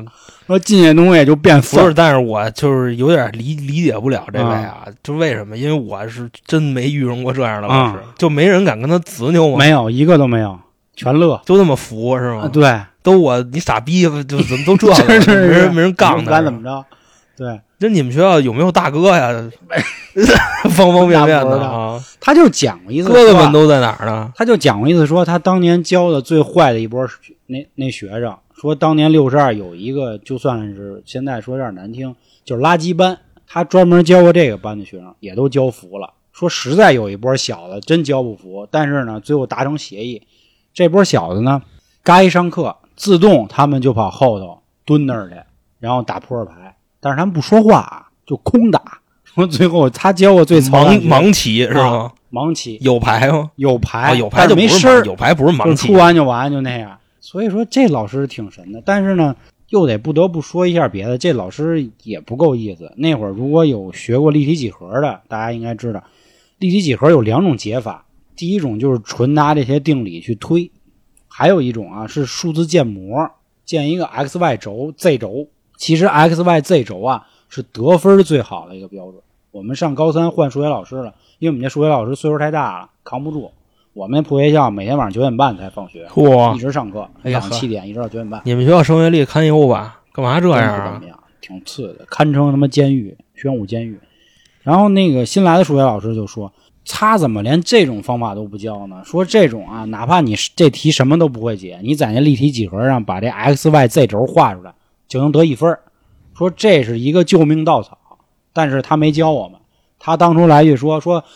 [0.48, 5.56] 说进去东西就变不是，但是我就是有点理理解不了这位啊，就为什么？
[5.56, 9.58] 因为我是真没遇上过这样的老师，就没人敢跟他执拗吗？
[9.60, 10.58] 没有一个都没有，
[10.96, 12.50] 全乐，就那么服是吗？
[12.52, 16.84] 对，都我你傻逼，就怎么都这 样，没人没人杠他，怎么着？
[17.38, 19.30] 对，那你们学校有没有大哥呀？
[20.72, 24.32] 方方面面的啊，他就讲过一次，哥哥们都在哪儿呢？
[24.36, 27.08] 他就讲过一次，说他当年教的最坏的一波
[27.50, 28.38] 那那学生。
[28.54, 33.18] 说当年六十二有一个，就算是现在说有点难听，就是垃圾班。
[33.48, 36.14] 他专门教过这个班的学生，也都教服了。
[36.32, 40.22] 说实在有一波小子真教不服，但是呢，最后达成协议，
[40.74, 41.62] 这波小子呢，
[42.04, 45.36] 嘎一上课，自动他们就跑后头蹲那儿去，
[45.80, 46.76] 然后打扑克牌。
[47.00, 49.00] 但是他们不说话，就空打。
[49.24, 52.12] 说最后他教过最盲盲棋是吗？
[52.32, 53.50] 盲棋有牌吗？
[53.56, 56.98] 有牌，有牌就没声有牌不是盲棋，出完就完，就那样。
[57.30, 59.36] 所以说这老师挺神的，但是呢，
[59.68, 62.92] 又得不得不说一下别的，这老师也不够意思。
[62.96, 66.04] 那会儿如果有学过立体几何的，大家应该知道，
[66.58, 70.72] 立体几何有两种解法，第一种就是纯拿这些定理去推，
[71.28, 73.30] 还有一种啊是数字建模，
[73.64, 75.50] 建一个 x y 轴 z 轴。
[75.78, 79.22] 其实 x y z 轴啊是得分最好的一个标准。
[79.52, 83.52] 我们上高三换数学老师了，因为我们家数学老师岁数太大了，扛不住。
[83.94, 88.40] 我们破学校每天晚上九点半才放学，嚯，一直上课，早上七点一直到九点半。
[88.46, 90.02] 你们学校升学率堪忧吧？
[90.14, 91.02] 干嘛这样啊？
[91.42, 94.00] 挺次的，堪称他妈监狱，玄武监狱。
[94.62, 96.54] 然后那个新来的数学老师就说
[96.86, 99.02] ：“他怎么连这种方法都不教呢？
[99.04, 104.72] 说这种啊，哪怕你这题什么都不会解，你在那立体几何上把这 x y z 轴画出来，
[105.08, 105.78] 就能得一分。
[106.38, 107.98] 说这是一个救命稻草，
[108.54, 109.60] 但是他没教我们。
[109.98, 111.28] 他当初来句说说。”说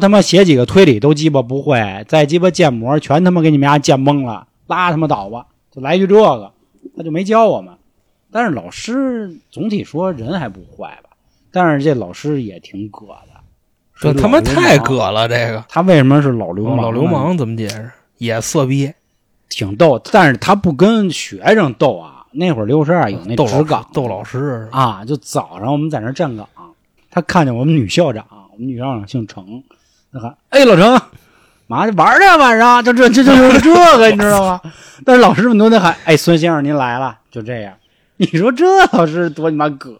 [0.00, 6.52] 他妈写几个推理都鸡巴不会，再鸡巴建模全他妈给你们家建懵了，拉他妈倒吧，就来句这个，
[6.96, 7.72] 他就没教我们。
[8.30, 11.10] 但是老师总体说人还不坏吧，
[11.52, 13.40] 但是这老师也挺葛的，
[13.98, 15.28] 这他妈太葛了。
[15.28, 16.76] 这个他为什么是老流氓？
[16.76, 17.90] 老流氓怎么解释？
[18.18, 18.92] 也色逼，
[19.48, 19.98] 挺逗。
[20.12, 22.26] 但是他不跟学生斗啊。
[22.30, 26.46] 那会儿六十二有那值岗逗老师啊，就早上我们在那站岗，
[27.10, 28.26] 他看见我们女校长。
[28.58, 29.62] 我们女校长姓程，
[30.10, 31.00] 那喊：“哎，老程，
[31.68, 32.82] 嘛去玩去晚上？
[32.82, 34.60] 就这这就就是这个， 你知道吗？”
[35.06, 37.72] 但是老师们都得喊：“哎，孙先生您来了。”就这样，
[38.16, 39.96] 你说这老师多你妈葛，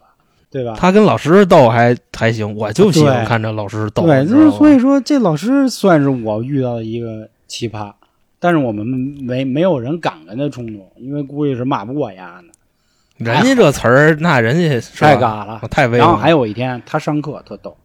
[0.51, 0.75] 对吧？
[0.77, 4.05] 他跟老师斗还还行，我就喜欢看着老师斗。
[4.05, 7.93] 对，就是所以说这老师算是我遇到的一个奇葩，
[8.39, 12.47] 但是我们没没有人敢跟他冲突，因为估计是骂不过丫的。
[13.23, 15.97] 人家这词儿，那人家太嘎了，太威。
[15.97, 17.77] 然后还有一天，他上课特逗，他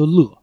[0.00, 0.38] 就乐，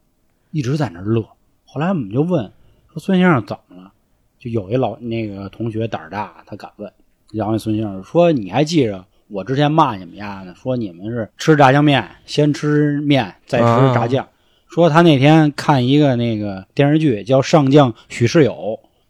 [0.51, 1.27] 一直在那乐。
[1.65, 2.51] 后来我们就问
[2.93, 3.91] 说：“孙先生怎么了？”
[4.37, 6.93] 就有一老那个同学胆儿大，他敢问。
[7.33, 10.53] 然后孙先生说：“你还记着我之前骂你们家呢？
[10.53, 14.27] 说你们是吃炸酱面，先吃面再吃炸酱。
[14.67, 18.53] 说他那天看一个那个电视剧叫《上将许世友》，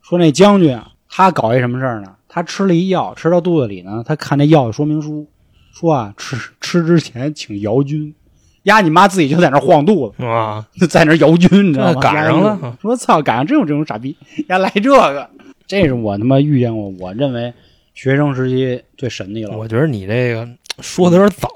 [0.02, 4.04] 说那将军啊，他搞一什么事儿呢？”他吃了一药，吃到肚子里呢。
[4.06, 5.28] 他看那药的说明书，
[5.74, 8.16] 说啊，吃吃之前请姚军。
[8.68, 12.00] 呀，你妈自己就在那晃肚子啊， 在那摇军，你知道吗？
[12.00, 14.16] 赶上了，我操，赶上真有这种傻逼，
[14.48, 15.30] 呀来这个，
[15.66, 17.54] 这是我他妈遇见过，我认为
[17.94, 19.58] 学生时期最神的一了。
[19.58, 20.48] 我觉得你这个
[20.80, 21.48] 说的有点早。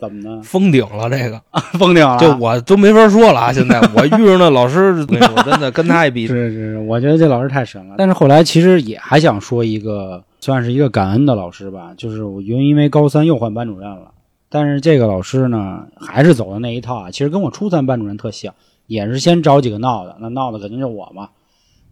[0.00, 0.40] 怎么呢？
[0.42, 1.38] 封顶了，这个
[1.78, 3.52] 封顶了，就我都没法说了啊！
[3.52, 7.96] 现在我遇上的老师，我真的跟他一比，是是，我觉得这老师太神了。
[7.98, 14.10] 但是后来其实也还想说一个，算是一个感恩的老师吧，就是我因因为高三又换班主任了，
[14.50, 17.10] 但是这个老师呢，还是走的那一套啊。
[17.10, 18.54] 其实跟我初三班主任特像，
[18.86, 21.30] 也是先找几个闹的，那闹的肯定就我嘛。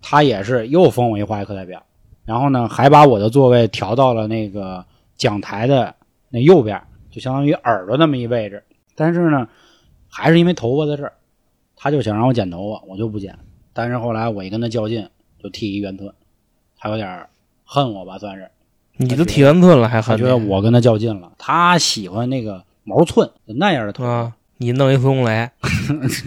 [0.02, 1.82] 他也是又封我一化学课代表，
[2.24, 4.84] 然后呢，还把我的座位调到了那个
[5.16, 5.94] 讲台的
[6.28, 6.82] 那右边。
[7.10, 8.62] 就相当于耳朵那么一位置，
[8.94, 9.48] 但是呢，
[10.10, 11.12] 还是因为头发的事儿，
[11.74, 13.38] 他就想让我剪头发，我就不剪。
[13.72, 15.08] 但是后来我一跟他较劲，
[15.42, 16.12] 就剃一圆寸，
[16.76, 17.26] 他有点
[17.64, 18.50] 恨我吧，算是。
[18.98, 20.18] 你都体圆寸了还恨？
[20.18, 21.32] 觉得我跟他较劲了。
[21.38, 25.50] 他喜欢那个毛寸那样的头发，你弄一孙红雷，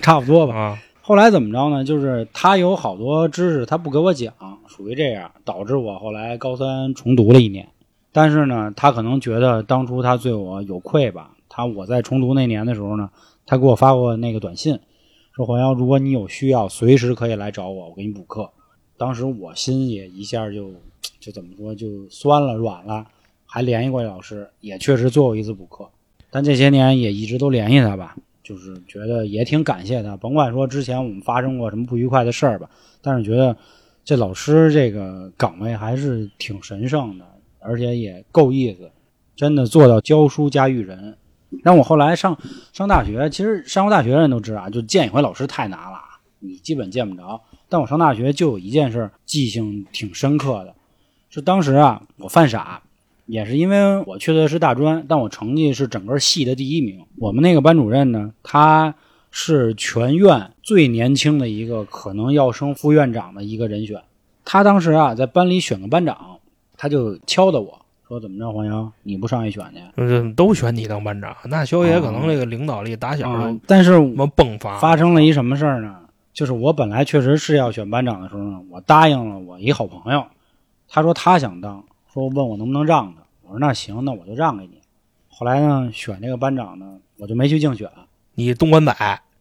[0.02, 0.56] 差不多吧。
[0.56, 0.80] 啊。
[1.02, 1.84] 后来怎么着呢？
[1.84, 4.34] 就是他有好多知识他不给我讲，
[4.68, 7.68] 属于这样，导致我后来高三重读了一年。
[8.14, 11.32] 但是呢，他可能觉得当初他对我有愧吧。
[11.50, 13.10] 他我在重读那年的时候呢，
[13.46, 14.80] 他给我发过那个短信，
[15.36, 18.50] 说黄瑶，如果你有需要，随时可以来找我，我给你补课。
[18.98, 20.72] 当时我心也一下就
[21.20, 23.06] 就怎么说就酸了软了，
[23.46, 25.90] 还联系过老师，也确实做过一次补课。
[26.30, 30.16] 但这些年也一直都联系他吧，就是觉得也挺感谢他。
[30.18, 32.70] 甭管说之前我们发生过什么不愉快的事儿吧，
[33.02, 33.56] 但是觉得
[34.04, 37.26] 这老师这个岗位还是挺神圣的。
[37.64, 38.90] 而且也够意思，
[39.36, 41.16] 真的做到教书加育人。
[41.62, 42.36] 让我后来上
[42.74, 46.00] 上大学，其实上过大学的人都知道，就见一回老师太难了，
[46.40, 47.40] 你基本见不着。
[47.70, 50.74] 但我上大学就有一件事记性挺深刻的，
[51.32, 52.82] 是当时啊，我犯傻，
[53.26, 57.06] 也是因为我去的是大专，但我成绩是整个系的第一名。
[57.18, 58.94] 我们那个班主任呢，他
[59.32, 64.02] 是全院最年轻的一个，可能要升副院长的一个人选。
[64.46, 66.18] 他当时啊，在班里选个班长。
[66.84, 69.64] 他就敲的我说：“怎么着，黄洋，你不上去选
[69.96, 70.34] 去？
[70.34, 74.80] 都选你当班长，那肖爷可能这个领导力打小就但是我们迸发。
[74.80, 75.96] 发生了一什么事儿呢？
[76.34, 80.26] 就是我本来确实是要选班长的时候呢，我答应了我一好朋友，
[80.94, 81.82] 他说他想当，
[82.14, 83.22] 说问我能不能让他。
[83.44, 84.82] 我说那行，那我就让给你。
[85.30, 87.90] 后来呢，选这个班长呢，我就没去竞选。
[88.36, 88.92] 你东莞仔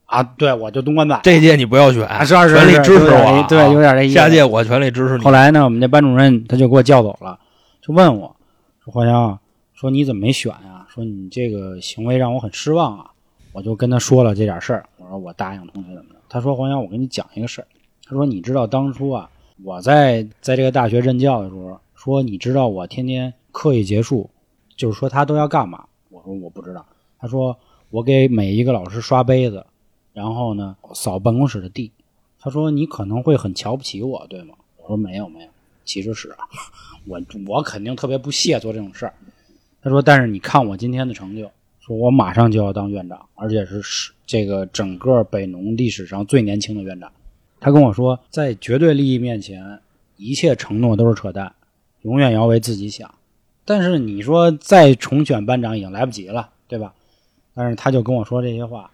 [0.06, 0.22] 啊？
[0.22, 1.18] 对，我就东莞仔。
[1.24, 3.44] 这届你不要选，是是全力支持我。
[3.48, 4.14] 对，有点这意思。
[4.14, 5.24] 下届我全力支持你。
[5.24, 7.36] 后来呢，我们那班主任他就给我叫走了。
[7.82, 8.36] 就问我，
[8.84, 9.36] 说黄翔，
[9.74, 10.86] 说你怎么没选呀？
[10.88, 13.10] 说你这个行为让我很失望啊！
[13.52, 16.20] 我就跟他说了这点事儿，我说我答应同学怎么着？
[16.28, 17.66] 他说黄洋，我跟你讲一个事儿。
[18.06, 19.28] 他说你知道当初啊，
[19.62, 24.30] 我在在这个大学任教的时候，说你知道我天天课一结束，
[24.76, 25.84] 就是说他都要干嘛？
[26.08, 26.86] 我说我不知道。
[27.18, 27.58] 他说
[27.90, 29.66] 我给每一个老师刷杯子，
[30.12, 31.92] 然后呢扫办公室的地。
[32.38, 34.54] 他说你可能会很瞧不起我，对吗？
[34.78, 35.48] 我说没有没有，
[35.84, 36.34] 其实是。
[37.06, 39.14] 我我肯定特别不屑做这种事儿。
[39.82, 41.50] 他说：“但是你看我今天的成就，
[41.80, 47.10] 说我马上就要当院长，而且是是这个整个北农历史上最年轻的院长。”
[47.60, 49.78] 他跟我说，在绝对利益面前，
[50.16, 51.52] 一切承诺都是扯淡，
[52.02, 53.08] 永远要为自己想。
[53.64, 56.92] 但是你说再重选班长已经来不及了，对吧？
[57.54, 58.90] 但是他就跟我说这些话，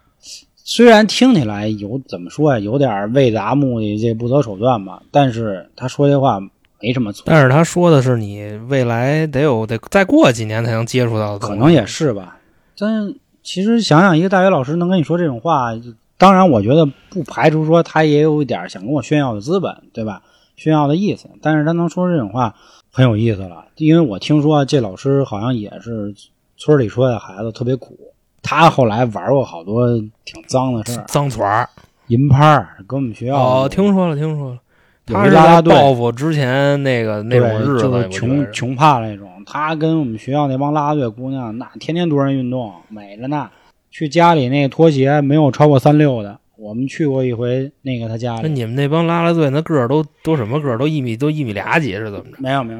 [0.55, 6.39] 虽然听起来有怎么说呀，有点为达目的这不择手段吧，但是他说这话。
[6.79, 12.37] 没什么错，但是他说的是你未来得有得再过几年才能接触到的，可能也是吧。
[12.77, 15.71] 但其实想想，一个大学老师能跟你说这种话，
[16.17, 20.21] 当然我觉得不排除说他也有一点想跟我炫耀的资本，对吧？
[20.55, 21.29] 炫耀的意思。
[21.41, 22.55] 但是他能说这种话，
[22.91, 23.65] 很有意思了。
[23.75, 26.15] 因为我听说这老师好像也是
[26.57, 27.95] 村里出来的孩子，特别苦。
[28.41, 29.87] 他后来玩过好多
[30.25, 31.69] 挺脏的事儿，脏团儿
[32.07, 34.59] 银拍儿，跟我们学校哦，听说了，听说了。
[35.05, 39.29] 他是在一啦啦队，报复之前那个那种日子，就是穷穷怕那种。
[39.45, 43.49] 他跟我们学校那帮啦啦队姑娘，那天天多人运动，美着呢。
[43.89, 50.77] 去家里那个拖鞋没有超过三六的，我们去过一回那个他家里，那你们那帮拉拉队那个儿都都什么个儿？
[50.77, 52.37] 都一米都一米俩几是怎么着？
[52.39, 52.79] 没有没有，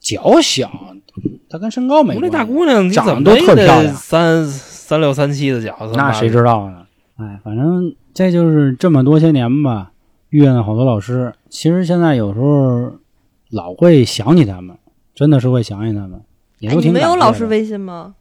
[0.00, 0.70] 脚小，
[1.48, 2.36] 他跟身高没我关系。
[2.36, 6.86] 那大姑娘你长怎么得都特漂亮三三六三七的脚，那谁知道呢？
[7.16, 9.90] 哎，反正这就是这么多些年吧，
[10.30, 11.34] 遇见了好多老师。
[11.50, 12.92] 其实现在有时候
[13.50, 14.76] 老会想起他们，
[15.14, 16.20] 真的是会想起他们，
[16.60, 18.14] 你们都挺感谢的有老师微信吗？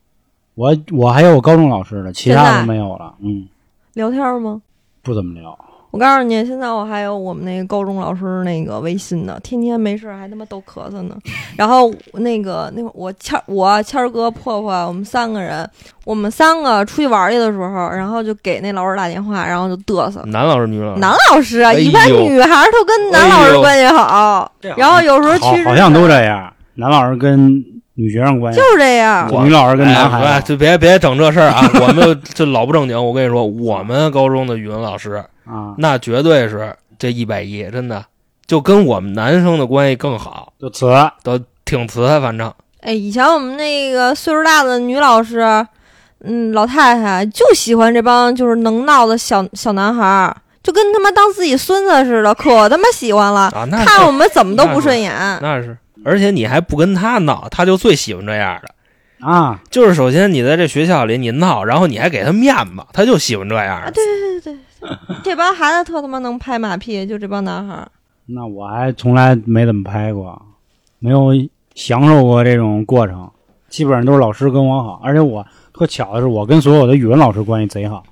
[0.57, 3.13] 我我还有我高中老师的，其他都没有了。
[3.21, 3.47] 嗯，
[3.93, 4.59] 聊天吗？
[5.03, 5.55] 不怎么聊。
[5.91, 11.15] 我告诉你，现在我还有我们那个高中老师那个微信呢，天天没事还他妈逗咳嗽呢。
[11.55, 15.69] 然后那个那会儿我谦儿我谦儿哥破破，我们三个人，
[16.05, 20.23] 我们三个出去玩儿去的时候，然后就给那老师打电话，然后就嘚瑟。
[20.25, 20.99] 男老师女老师？
[20.99, 27.63] 男老师啊，哎一般女孩儿都跟男老师关系好，然后有时候去好好像都这样，男老师跟
[27.97, 29.27] 女学生关系就，是这样。
[29.43, 31.67] 女老师跟男哎孩子就别别整这事儿啊！
[31.81, 35.13] 我们这老不正经，我跟你说，我们高中的语文老师
[35.45, 38.05] 啊，那绝对是这一百一，真的
[38.45, 40.85] 就跟我们男生的关系更好，就词
[41.23, 45.41] 都挺瓷，反正哎，以前我们那个岁数大的女老师，
[46.23, 55.11] 嗯，老太太就喜欢这帮就是能闹的小小男孩儿，就跟他妈当自己孙子似的，可他妈喜欢了，啊，看我们怎么都不顺眼。
[55.41, 58.75] 那是，而且你还不跟他闹，他就最喜欢这样的。
[59.25, 63.91] 啊，就是首先你在这学校里你闹，然后你还给他面子，他就喜欢这样啊，的。
[63.91, 67.87] 对对对对， 这帮孩子特他妈能拍马屁，就这帮男孩儿。
[68.27, 70.39] 那我还从来没怎么拍过，
[70.99, 71.31] 没有
[71.73, 73.29] 享受过这种过程，
[73.69, 78.03] 基本上都是老师跟我好，而且我特巧的是，我跟所有的语文老师关系贼好，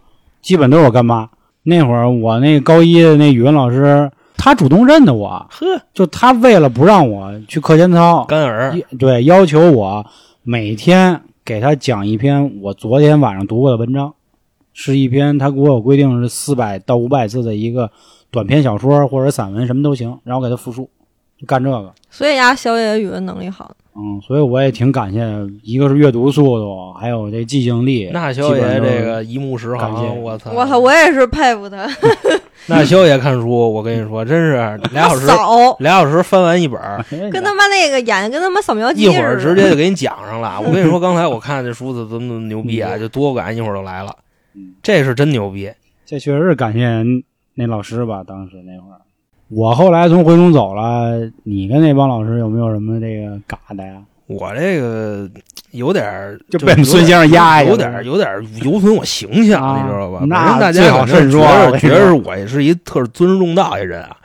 [0.41, 1.29] 基本都是我干妈。
[1.61, 4.09] 那会儿我那高一的那语文老师，
[4.45, 8.79] 他主动认的我，呵，就他为了不让我去课间操，干儿。
[8.99, 10.05] 对要求我
[10.43, 14.13] 每天给他讲一篇我昨天晚上读过的文章，
[14.71, 17.89] 是一篇他给我有规定是四百到五百字的一个
[18.29, 20.94] 短篇小说或者散文什么都行，然后给他复述，就
[21.47, 21.93] 干这个。
[22.09, 23.75] 所以呀，小野语文能力好。
[23.97, 25.21] 嗯，所以我也挺感谢，
[25.63, 28.09] 一个是阅读速度，还有这记性力。
[28.11, 30.51] 那肖爷基本上都是这个一目十行，我操！
[30.51, 31.87] 我操，我也是佩服他，
[32.67, 34.55] 那肖爷看书，我跟你说，真是
[34.91, 36.77] 俩小时，扫，俩小时翻完一本，
[37.31, 39.39] 跟他妈那个眼睛跟他妈扫描机一会儿。
[39.39, 40.59] 直接就给你讲上了。
[40.65, 44.13] 我跟你说，刚才我看这书怎么怎么牛逼啊，就多感一会儿就来了
[44.55, 45.71] 嗯，这是真牛逼。
[46.05, 47.01] 这确实是感谢
[47.53, 48.99] 那老师吧，当时那会儿。
[49.49, 54.01] 我后来从回龙走了，你跟那帮老师有没有什么这个嘎的呀？
[54.27, 55.29] 我这个
[55.69, 60.25] 有点儿就被孙先生压下有点儿有点儿有损我形象，啊你知道吧？
[60.27, 64.17] 那大最好家反正慎说觉得我跟你说觉得我是一特尊师重道一人啊。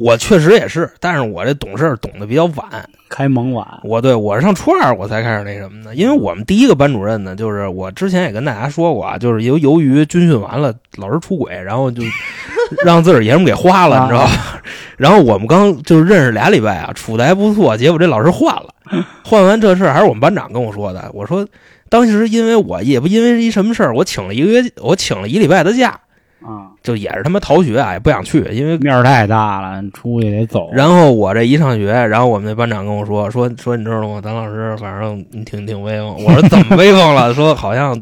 [0.00, 2.88] 我确实也是，但是我这懂事儿懂得比较晚。
[3.10, 12.02] 开蒙晚我对我是上初二我才开始那什么的，因为我们第一个班主任呢，就是我之前也跟大家说过啊，就是由由于军训完了老师出轨，然后就
[12.84, 14.62] 让自个儿爷们给花了，啊你知道吧？
[14.96, 18.72] 然后我们刚就是认识俩礼拜啊，处的还不错，结果这老师换了，
[19.24, 21.10] 换完这事儿还是我们班长跟我说的。
[21.12, 21.46] 我说
[21.88, 25.98] 当时因为我也不因为一什么事儿，我请了一个月，我请了一礼拜的假，
[26.42, 30.70] 啊，就也是他妈逃学啊，也不想去，因为面儿太大了，出去得走。
[30.72, 34.20] 然后我这一上学，然后我们那班长跟我说说说，你知道吗？
[34.22, 36.24] 咱老师反正你挺挺威风。
[36.24, 37.34] 我说怎么威风了？
[37.34, 38.00] 说好像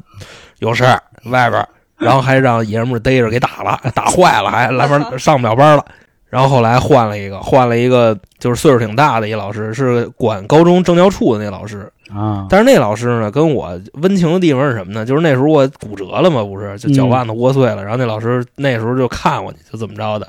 [0.61, 1.68] 有事儿外边儿，
[1.99, 5.84] 然后还让爷们儿逮着给打了，打坏了，还来班上不了班了。
[6.29, 11.91] 然后后来换了一个，换了一个就是岁数挺大的一老师，是管高中政教处的那老师。
[12.14, 15.05] 啊，但是那老师呢，跟我温情的地方是什么呢？
[15.05, 20.26] 就是那时候我骨折了嘛，不是就脚腕子窝碎了，然后那老师那时候就看我去，就怎么着的，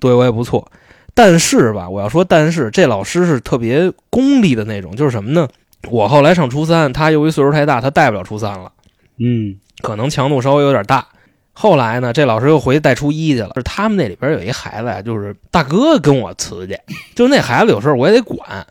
[0.00, 0.66] 对我也不错。
[1.14, 5.46] 但是吧，我要说，但是这老师是特别功利的那种，就是什么呢？
[5.90, 8.72] 我后来上初三，他由于岁数太大，他带不了初三了，
[9.18, 11.06] 嗯可能强度稍微有点大。
[11.52, 13.52] 后来呢，这老师又回去带初一去了。
[13.54, 16.78] 是他们那里边有一孩子呀，就是大哥跟我辞去，
[17.14, 18.66] 就是那孩子有事儿我也得管。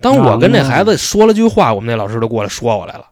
[0.00, 3.06] 当我跟那孩子说了句话，我们那老师就过来说我来了，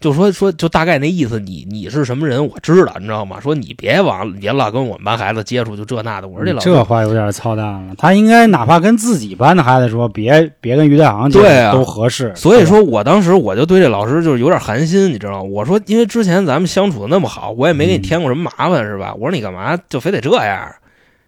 [0.00, 3.40] 就说说就大概那意思，你你是什么人我知道，你知道吗？
[3.40, 6.28] 说你别往别老跟我们班孩子接触，就这那的。
[6.28, 7.94] 我说这老师这话有点操蛋了。
[7.98, 12.32] 他应该哪怕跟自己班的孩子说，别别跟于大航对啊都合适。
[12.36, 15.42] 所以说我当时我就对这老师就是有点寒心，你知道吗？
[15.42, 19.12] 我说因为之前咱们相处的那么好，我也没给你添过什么麻烦，是吧？
[19.14, 20.72] 我说你干嘛就非得这样？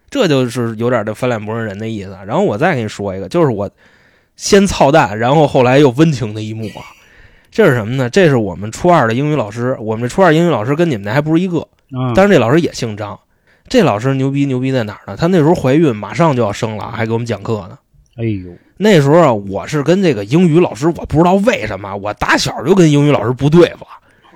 [0.09, 2.17] 这就是有点这翻脸不认人的意思。
[2.25, 3.69] 然后我再给你说一个，就是我
[4.37, 6.83] 先操蛋，然后后来又温情的一幕啊。
[7.51, 8.09] 这是什么呢？
[8.09, 13.19] 这是我们初二的英语老师，我们这初二英语老师跟你们那还不是一个，嗯，但是这老师也姓张。
[13.67, 15.15] 这老师牛逼牛逼在哪儿呢？
[15.17, 17.77] 他那时候怀孕，马上就要生了，还给我们讲课呢。
[18.17, 23.85] 哎呦，那时候啊，我是跟这个英语老师，我不知道为什么，我打小就跟英语老师不对付。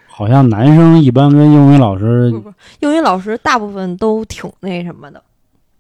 [0.08, 5.22] 好像男生一般跟英语老师不不，英语老师大部分都挺那什么的，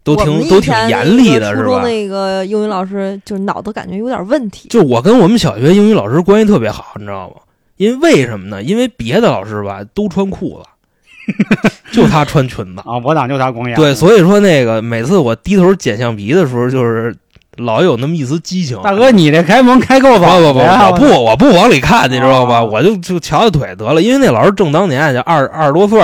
[0.05, 1.81] 都挺都挺严厉的，是吧那个初中？
[1.81, 4.69] 那个英语老师就脑子感觉有点问题。
[4.69, 7.35] 就我跟我们小学英语老师关系特别好，你知道吗？
[7.77, 8.61] 因为为什么呢？
[8.61, 11.33] 因为别的老师吧都穿裤子，
[11.91, 12.81] 就他穿裙子。
[12.85, 13.75] 啊，我党就他光眼。
[13.75, 17.13] 对，所以说那个每次我低头捡橡皮的时候，就是
[17.57, 18.79] 老有那么一丝激情。
[18.83, 22.57] 大哥，你这开门开够不早不不不，我不我不往里看，你知道吧？
[22.57, 25.99] 啊我就就瞧瞧腿得了，因为那老师正当年就二二十多岁，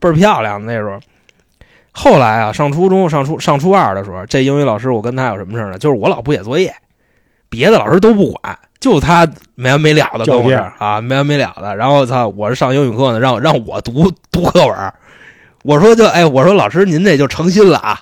[0.00, 0.98] 倍儿漂亮那时候。
[1.98, 5.78] 后来啊，上初中上初上初二的时候，这英语老师我跟他有什么事儿呢？
[5.78, 6.70] 就是我老不写作业，
[7.48, 11.74] 别的老师都不管，就他没完没了的跟我啊，没完没了的。
[11.74, 14.76] 然后操，我是上英语课呢，让让我读读课文，
[15.64, 17.98] 我说就哎，我说老师您这就成心了啊。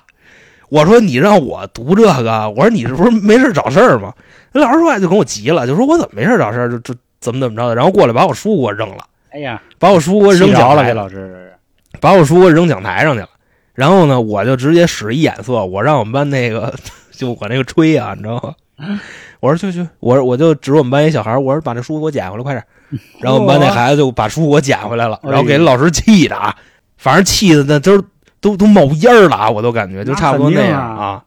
[0.67, 4.13] 我说你让我读这个，我说你是不是没事找事儿吗？
[4.51, 11.53] 那老师说话就跟我急了，就说我怎么没事找事儿，就就怎么怎么着的，然后过来把我书给我扔了，哎呀，把我书给我扔气着了，给老师
[12.01, 13.29] 把我书给我扔讲台上去了。
[13.75, 16.73] 然后呢，我就直接使一眼色，我让我们班那个
[17.11, 18.99] 就我那个吹啊，你知道吗？
[19.39, 22.65] 我说去去，我说我就指我们班一小孩儿，我说把这书给我捡回来，快点。
[23.19, 26.55] 然后我们班那孩子就把书给我捡回来了，然后给老师气的啊，
[26.97, 28.03] 反正气的那都
[28.39, 31.23] 都都冒烟儿了啊，我都感觉就差不多那样啊，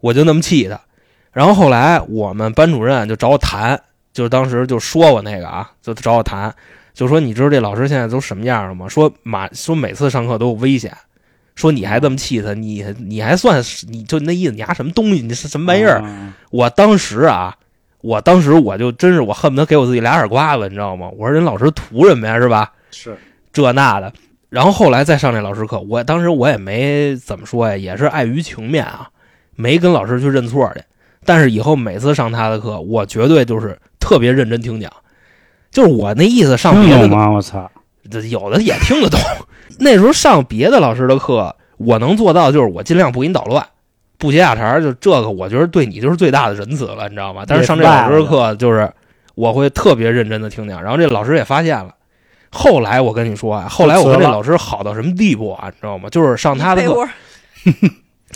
[0.00, 0.80] 我就那么气他。
[1.32, 3.80] 然后后来我们班主任就找我谈，
[4.12, 6.52] 就是当时就说我那个啊，就找我谈，
[6.94, 8.88] 就说你知道这老师现在都什么样了吗？
[8.88, 10.96] 说马说每次上课都有危险，
[11.54, 15.22] 说你还这么气他，你你还算是你就那意思，你还什么东西？
[15.22, 16.00] 你是什么玩意儿？
[16.00, 17.54] 啊我当时啊，
[18.00, 21.08] 我当时我就真是我恨不得给我自己俩耳刮子，你知道吗？
[21.16, 22.72] 我说人老师图什么呀，是吧？
[22.90, 23.16] 是
[23.52, 24.12] 这那的。
[24.50, 29.08] 然后后来再上这老师课，我当时我也没怎么说呀，也是碍于情面啊，
[29.56, 30.82] 没跟老师去认错去。
[31.24, 34.92] 但是以后每次上他的课，我绝对就是特别认真听讲，
[35.70, 37.30] 就是我那意思上别的吗？
[37.30, 37.70] 我操！
[38.28, 39.18] 有的也听得懂。
[39.82, 43.66] 那时候上别的老师的课，我能做到就是我尽量不给你捣乱，
[44.16, 47.44] 不接下茬儿，就这个我觉得对你就是最大的仁慈了，你知道吗？
[47.46, 48.90] 但是上这老师的课，就是
[49.34, 51.94] 我会特别认真的听讲，然后这老师也发现了。
[52.50, 56.08] 后来我跟你说啊，后来我跟这老师好到什么地步啊，你知道吗？
[56.10, 57.08] 就是上他的课，被窝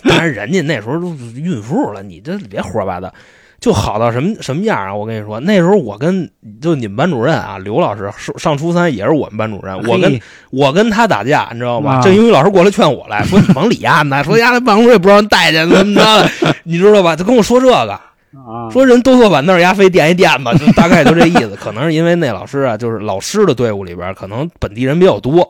[0.09, 3.13] 当然人家那时候都孕妇了，你这别胡说八道。
[3.59, 4.93] 就好到什么什么样啊！
[4.93, 6.29] 我跟你说，那时候我跟
[6.61, 11.95] 就你们班主任啊，刘老师上上初三也是我们班主任，我跟我跟他打架，你知道吗？
[11.95, 17.15] 啊这英语老师过来劝我来，说你往里压呢，说丫在办公室也不让人待见，怎么着的，你知道吧？
[17.15, 21.55] 他跟我说这个，啊，说人都坐板凳，丫非垫一垫子，就 大概就这意思。
[21.55, 25.41] 可能是因为那老师啊，就是老师的队伍里边，可能本地人比较多，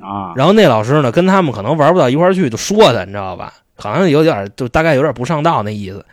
[0.00, 3.52] 啊，然后那老师呢，跟他们可能玩不到一块儿去，就说他，你知道吧？
[3.80, 6.04] 好像有点就大概有点不上道那意思。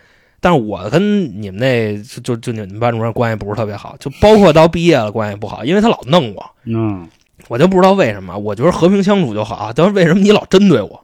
[0.46, 6.52] 但是我跟你们那就就就你们班主任关系不是特别好，就包括到毕业了关系不好，因为他老弄我。
[6.66, 7.10] 嗯，
[7.48, 11.04] 我就不知道为什么，我觉得和平相处就好啊，但是为什么你老针对我？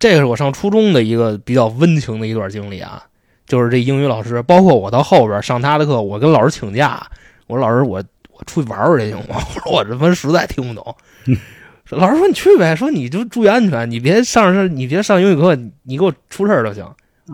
[0.00, 3.04] 这个是我上初中的一个比较温情的一段经历啊，
[3.46, 7.06] 就是这英语老师，包括我到后边上他的课，我跟老师请假，
[7.46, 9.36] 我说老师我我出去玩玩去行吗？
[9.54, 10.92] 我说我这分实在听不懂。
[11.90, 16.84] 老师说你去呗，说你就注意安全，你别上上你别上英语课，你给我出事儿就行。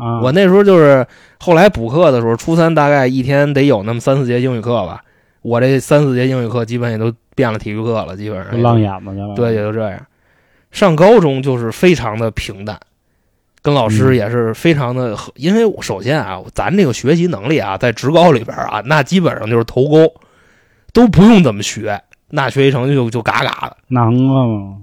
[0.00, 1.06] 啊，我那时候就是
[1.38, 5.02] 后来补课的时候，初三大概一天得有那么三四节英语课吧。
[5.42, 9.34] 我这三四节英语课基本也都变了体育课了，基本上浪眼子去了。
[9.36, 10.00] 对，也就这样。
[10.72, 12.78] 上高中就是非常的平淡，
[13.62, 20.12] 跟老师嗯也是非常的和，因为我首先啊，咱这个学习能力啊，在职高里边啊，那基本上就是头钩，
[20.92, 23.76] 都不用怎么学，那学习成绩就就嘎嘎的。
[23.88, 24.76] 囊了嘛。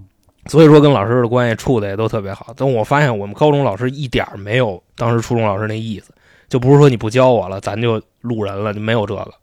[0.48, 2.54] 所以说跟老师的关系处的也都特别好。
[2.58, 6.14] 但我发现我们高中老师一点儿没有当时初中老师那意思，
[6.50, 9.34] 就不是说你不教我了，咱就路人了，就没有这个。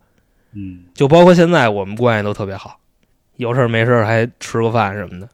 [0.53, 2.77] 嗯，就包括现在我们关系都特别好，
[3.37, 5.27] 有事儿没事儿还吃个饭什么的。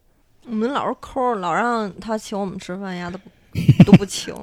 [0.48, 3.30] 我们老是抠，老让他请我们吃饭呀，都不
[3.84, 4.34] 都不请。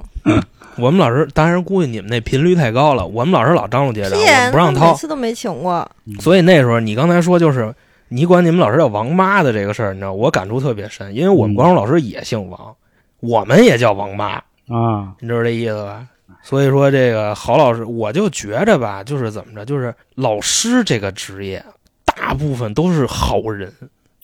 [0.77, 4.81] 我们老师当然估计你们那频率太高了，我们老师老张罗结账，我，们不让掏。
[4.81, 5.89] 他每次都没请过。
[6.19, 7.73] 所以那时候你刚才说就是
[8.15, 12.73] 你管你们老师叫王妈的这个事儿，你知道我感触特别深，因为我们嗯高中老师也姓王，
[13.19, 14.35] 我们也叫王妈。
[14.69, 16.07] 啊，你知道这意思吧？
[16.41, 21.61] 所以说这个郝老师，我就觉着吧，就是怎么着，就是老师这个职业，
[22.05, 23.69] 大部分都是好人，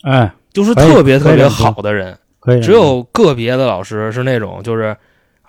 [0.04, 2.18] 哎，就是特别特别好的人。
[2.40, 2.62] 可以。
[2.62, 4.96] 只有个别的老师是那种，就是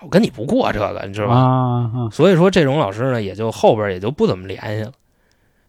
[0.01, 1.35] 我跟你不过这个，你知道吧？
[1.37, 4.91] 啊啊，所以说这种老师呢，也就后边也就不怎么联系了。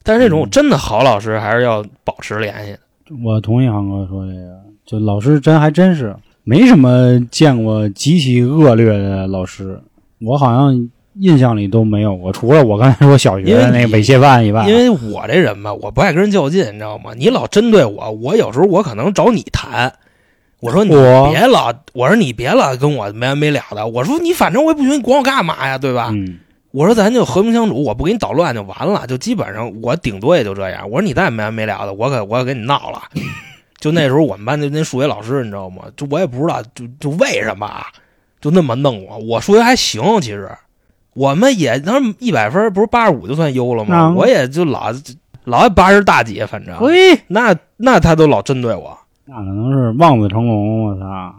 [0.04, 2.80] 但是这种嗯真的好老师，还是要保持联系的。
[3.24, 9.82] 我同意航哥说这个，就老师真还真是，没什么见过极其恶劣的老师，
[10.20, 10.90] 我好像
[11.20, 17.12] 印象里都没有过，除了我刚才说小学那个猥亵犯以外，因为我这人吧，我不爱跟人较劲，你知道吗？
[17.16, 19.94] 你老针对我，我有时候我可能找你谈。
[20.60, 23.86] 我说你别老，我说你别老跟我没完没了的。
[23.86, 26.10] 我说你反正我也不许你管我干嘛呀，对吧？
[26.14, 26.40] 嗯，
[26.74, 30.90] 我说咱就和平相处，我不给你捣乱就完了，就基本上我顶多也就这样。
[30.90, 33.00] 我说你再没完没了的，我可我可跟你闹了。
[33.80, 35.84] 就那时候我们班就那数学老师，你知道吗？
[35.96, 37.86] 就我也不知道，就就为什么啊，
[38.42, 39.20] 就那么弄我。
[39.20, 40.50] 我数学还行，其实
[41.14, 44.08] 我们也当时一百分不是八十五就算优了吗？
[44.08, 44.92] 嗯我也就老
[45.44, 48.98] 老八十大几，反正嘿，那那他都老针对我。
[49.26, 51.36] 那可能是望子成龙，我操？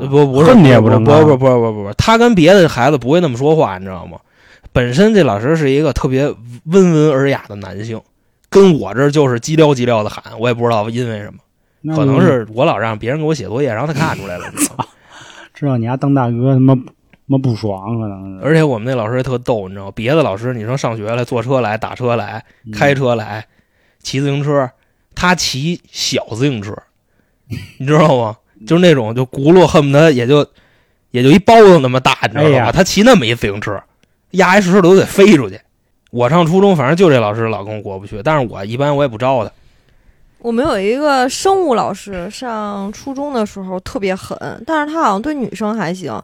[0.00, 4.16] 不不不不成啊不不不不不不，他跟别的孩子不会那么说话，你知道吗？
[4.78, 6.32] 本身这老师是一个特别
[6.66, 8.00] 温文尔雅的男性，
[8.48, 11.32] 跟我这就是叽撩叽撩的喊，我也不知道因为什
[11.82, 14.86] 么，可能是我老让别人给我写作业，然后他看出来了， 操
[15.52, 16.82] 知道你家当大哥他妈他
[17.26, 18.46] 妈不爽，可能是。
[18.46, 19.92] 而且我们那老师也特逗，你知道吗？
[19.96, 23.44] 别的老师你说上学来坐车来打车来嗯开车来
[24.00, 24.70] 骑自行车，
[25.12, 26.72] 他骑小自行车，
[27.80, 28.36] 你知道吗？
[28.64, 30.46] 就是那种就轱辘恨不得也就
[31.10, 32.66] 也就一包子那么大，你知道吧？
[32.66, 33.82] 哎他骑那么一自行车，
[34.32, 35.60] 压一石头都得飞出去。
[36.10, 39.50] 我上初中，反正就这老师老跟我过不去，但是我一般我也不招他。
[40.38, 46.20] 我们有一个生物老师，上初中的时候特别狠，但是他好像对女生还行。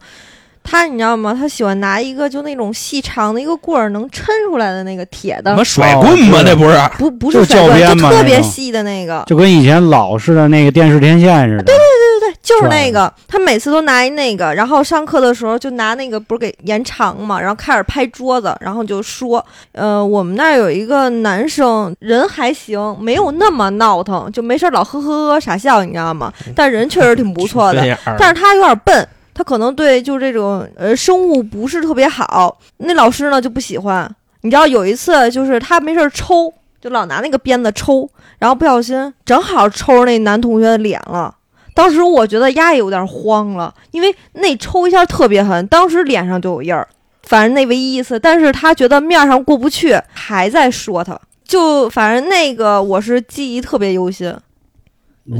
[0.62, 1.34] 他你知道吗？
[1.38, 6.38] 他喜欢拿一个就那种细长的一个棍儿，能抻出来的那个铁的什么，甩棍吗？
[6.38, 6.78] 哦那不是？
[6.96, 9.22] 不不是甩棍，教鞭嘛就特别细的那个。
[9.26, 11.64] 就跟以前老式的那个电视天线似的。
[11.64, 12.03] 对对对对，
[12.44, 26.30] 就是那个，他每次都拿一那个，然后上课的时候就拿那个不是给延长嘛，然后开始拍桌子，然后就说，呃，我们那儿有一个男生人还行，没有那么闹腾，就没事儿老呵呵呵傻笑，你知道吗？
[26.54, 27.80] 但人确实挺不错的
[28.18, 32.58] 但是他有点笨，他可能对就这种呃生物不是特别好。
[32.76, 34.08] 那老师呢就不喜欢。
[34.42, 38.06] 你知道有一次就是他没事儿抽，就老拿那个鞭子抽，
[38.38, 41.34] 然后不小心正好抽着那男同学的脸了。
[41.74, 46.88] 当时我觉得丫也有点慌了，因为那抽一下特别狠，当时脸上就有印儿。
[47.24, 51.18] 反正那唯一一次，但是他觉得面上过不去，还在说他。
[51.44, 54.34] 就反正那个我是记忆特别犹新，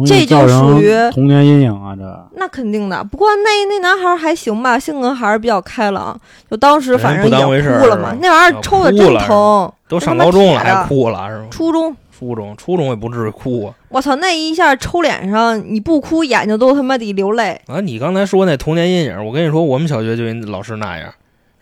[0.06, 1.94] 这就属于童年阴影啊！
[1.94, 2.02] 这
[2.36, 3.04] 那肯定的。
[3.04, 6.18] 不过那那男孩儿还行吧，性格还是比较开朗。
[6.50, 9.70] 就当时反正也哭了嘛那玩意儿抽的真疼。
[9.88, 11.46] 都上高中了还哭了是吗？
[11.50, 13.74] 初中，初中初中也不至于哭啊。
[13.88, 17.60] 我操，那一下抽脸上，你不哭眼睛都他妈得流泪。
[17.66, 21.12] 啊，你刚才说那童年阴影，我跟你说，我们小学就一老师那样，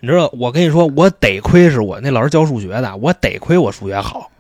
[0.01, 4.31] 你知道，我跟你说，我得亏是我那老师教数学的，我得亏我数学好，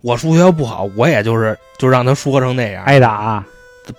[0.00, 3.44] 我数学不好，我也就是就让他说成那样，挨打，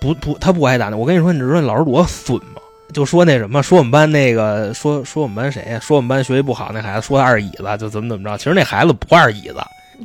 [0.00, 0.96] 不不，他不挨打的。
[0.96, 2.62] 我跟你说，你知道那老师多损吗？
[2.94, 5.78] 就说那什么，说我们班那个，说说我们班谁呀？
[5.78, 8.38] 说我们班学习不好那孩子，说他二椅子，就怎么怎么着。
[8.38, 9.56] 其实那孩子不二椅子，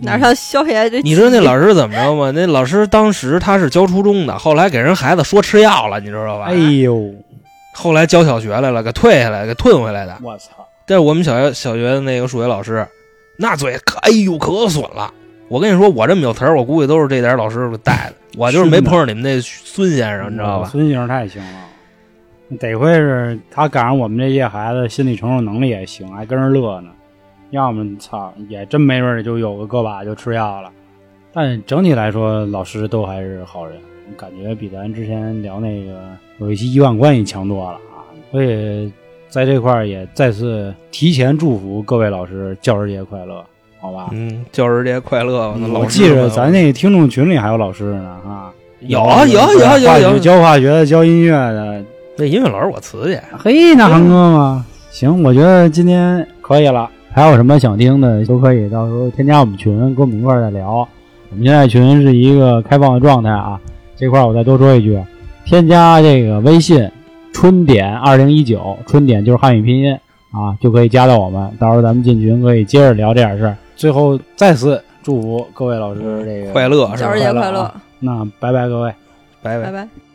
[0.02, 1.02] 哪让肖爷这？
[1.02, 2.32] 你知道那老师怎么着吗？
[2.32, 6.46] 那老师当时他是教初中的，后来给人孩子说吃药了，你知道吧？
[6.46, 7.14] 哎呦，
[7.74, 10.18] 后来教小学来了，给退下来，给退回来的。
[10.22, 10.50] 我操！
[10.86, 12.86] 这是我们小学小学的那个数学老师，
[13.38, 15.14] 那嘴可哎呦可损了。
[15.48, 18.14] 我跟你说，我这么有词儿，我估计都是这点老师给带的。
[18.38, 20.68] 我就是没碰上你们那孙先生，你知道吧？
[20.70, 26.90] 孙先生太行了，得亏是他赶上我们这些孩子心理承受能力也行，还跟人乐呢。
[27.54, 30.72] 要么操，也真没准儿就有个个把就吃药了。
[31.32, 33.78] 但整体来说，老师都还是好人，
[34.18, 36.00] 感觉比咱之前聊那个
[36.40, 38.02] 有一些医患关系强多了啊。
[38.32, 38.92] 所以
[39.30, 43.46] 在这块儿也再次提前祝福各位老师教师节快乐，
[43.80, 44.10] 好吧？
[44.14, 45.54] 嗯，教师节快乐！
[45.60, 51.86] 那我老师记着咱那听众群里还有老师呢啊，有啊有有有有教化学的、教音乐的，
[52.18, 54.66] 那音乐老师我辞去，嘿，那航哥吗？
[54.90, 56.90] 行，我觉得今天可以了。
[57.14, 60.88] 还有什么想听的，都可以到时候添加我们群，跟我们一块儿再聊。
[61.30, 63.60] 我们现在群是一个开放的状态啊。
[63.96, 65.00] 这块儿我再多说一句，
[65.46, 66.90] 添加这个微信
[67.32, 69.94] “春点二零一九”，春点就是汉语拼音
[70.32, 71.52] 啊，就可以加到我们。
[71.60, 73.56] 到时候咱们进群可以接着聊这点事儿。
[73.76, 77.20] 最后再次祝福各位老师这个快乐是吧教师？
[77.20, 78.94] 节快乐那拜拜各位。
[79.42, 79.72] 拜拜拜。
[79.72, 80.13] 拜。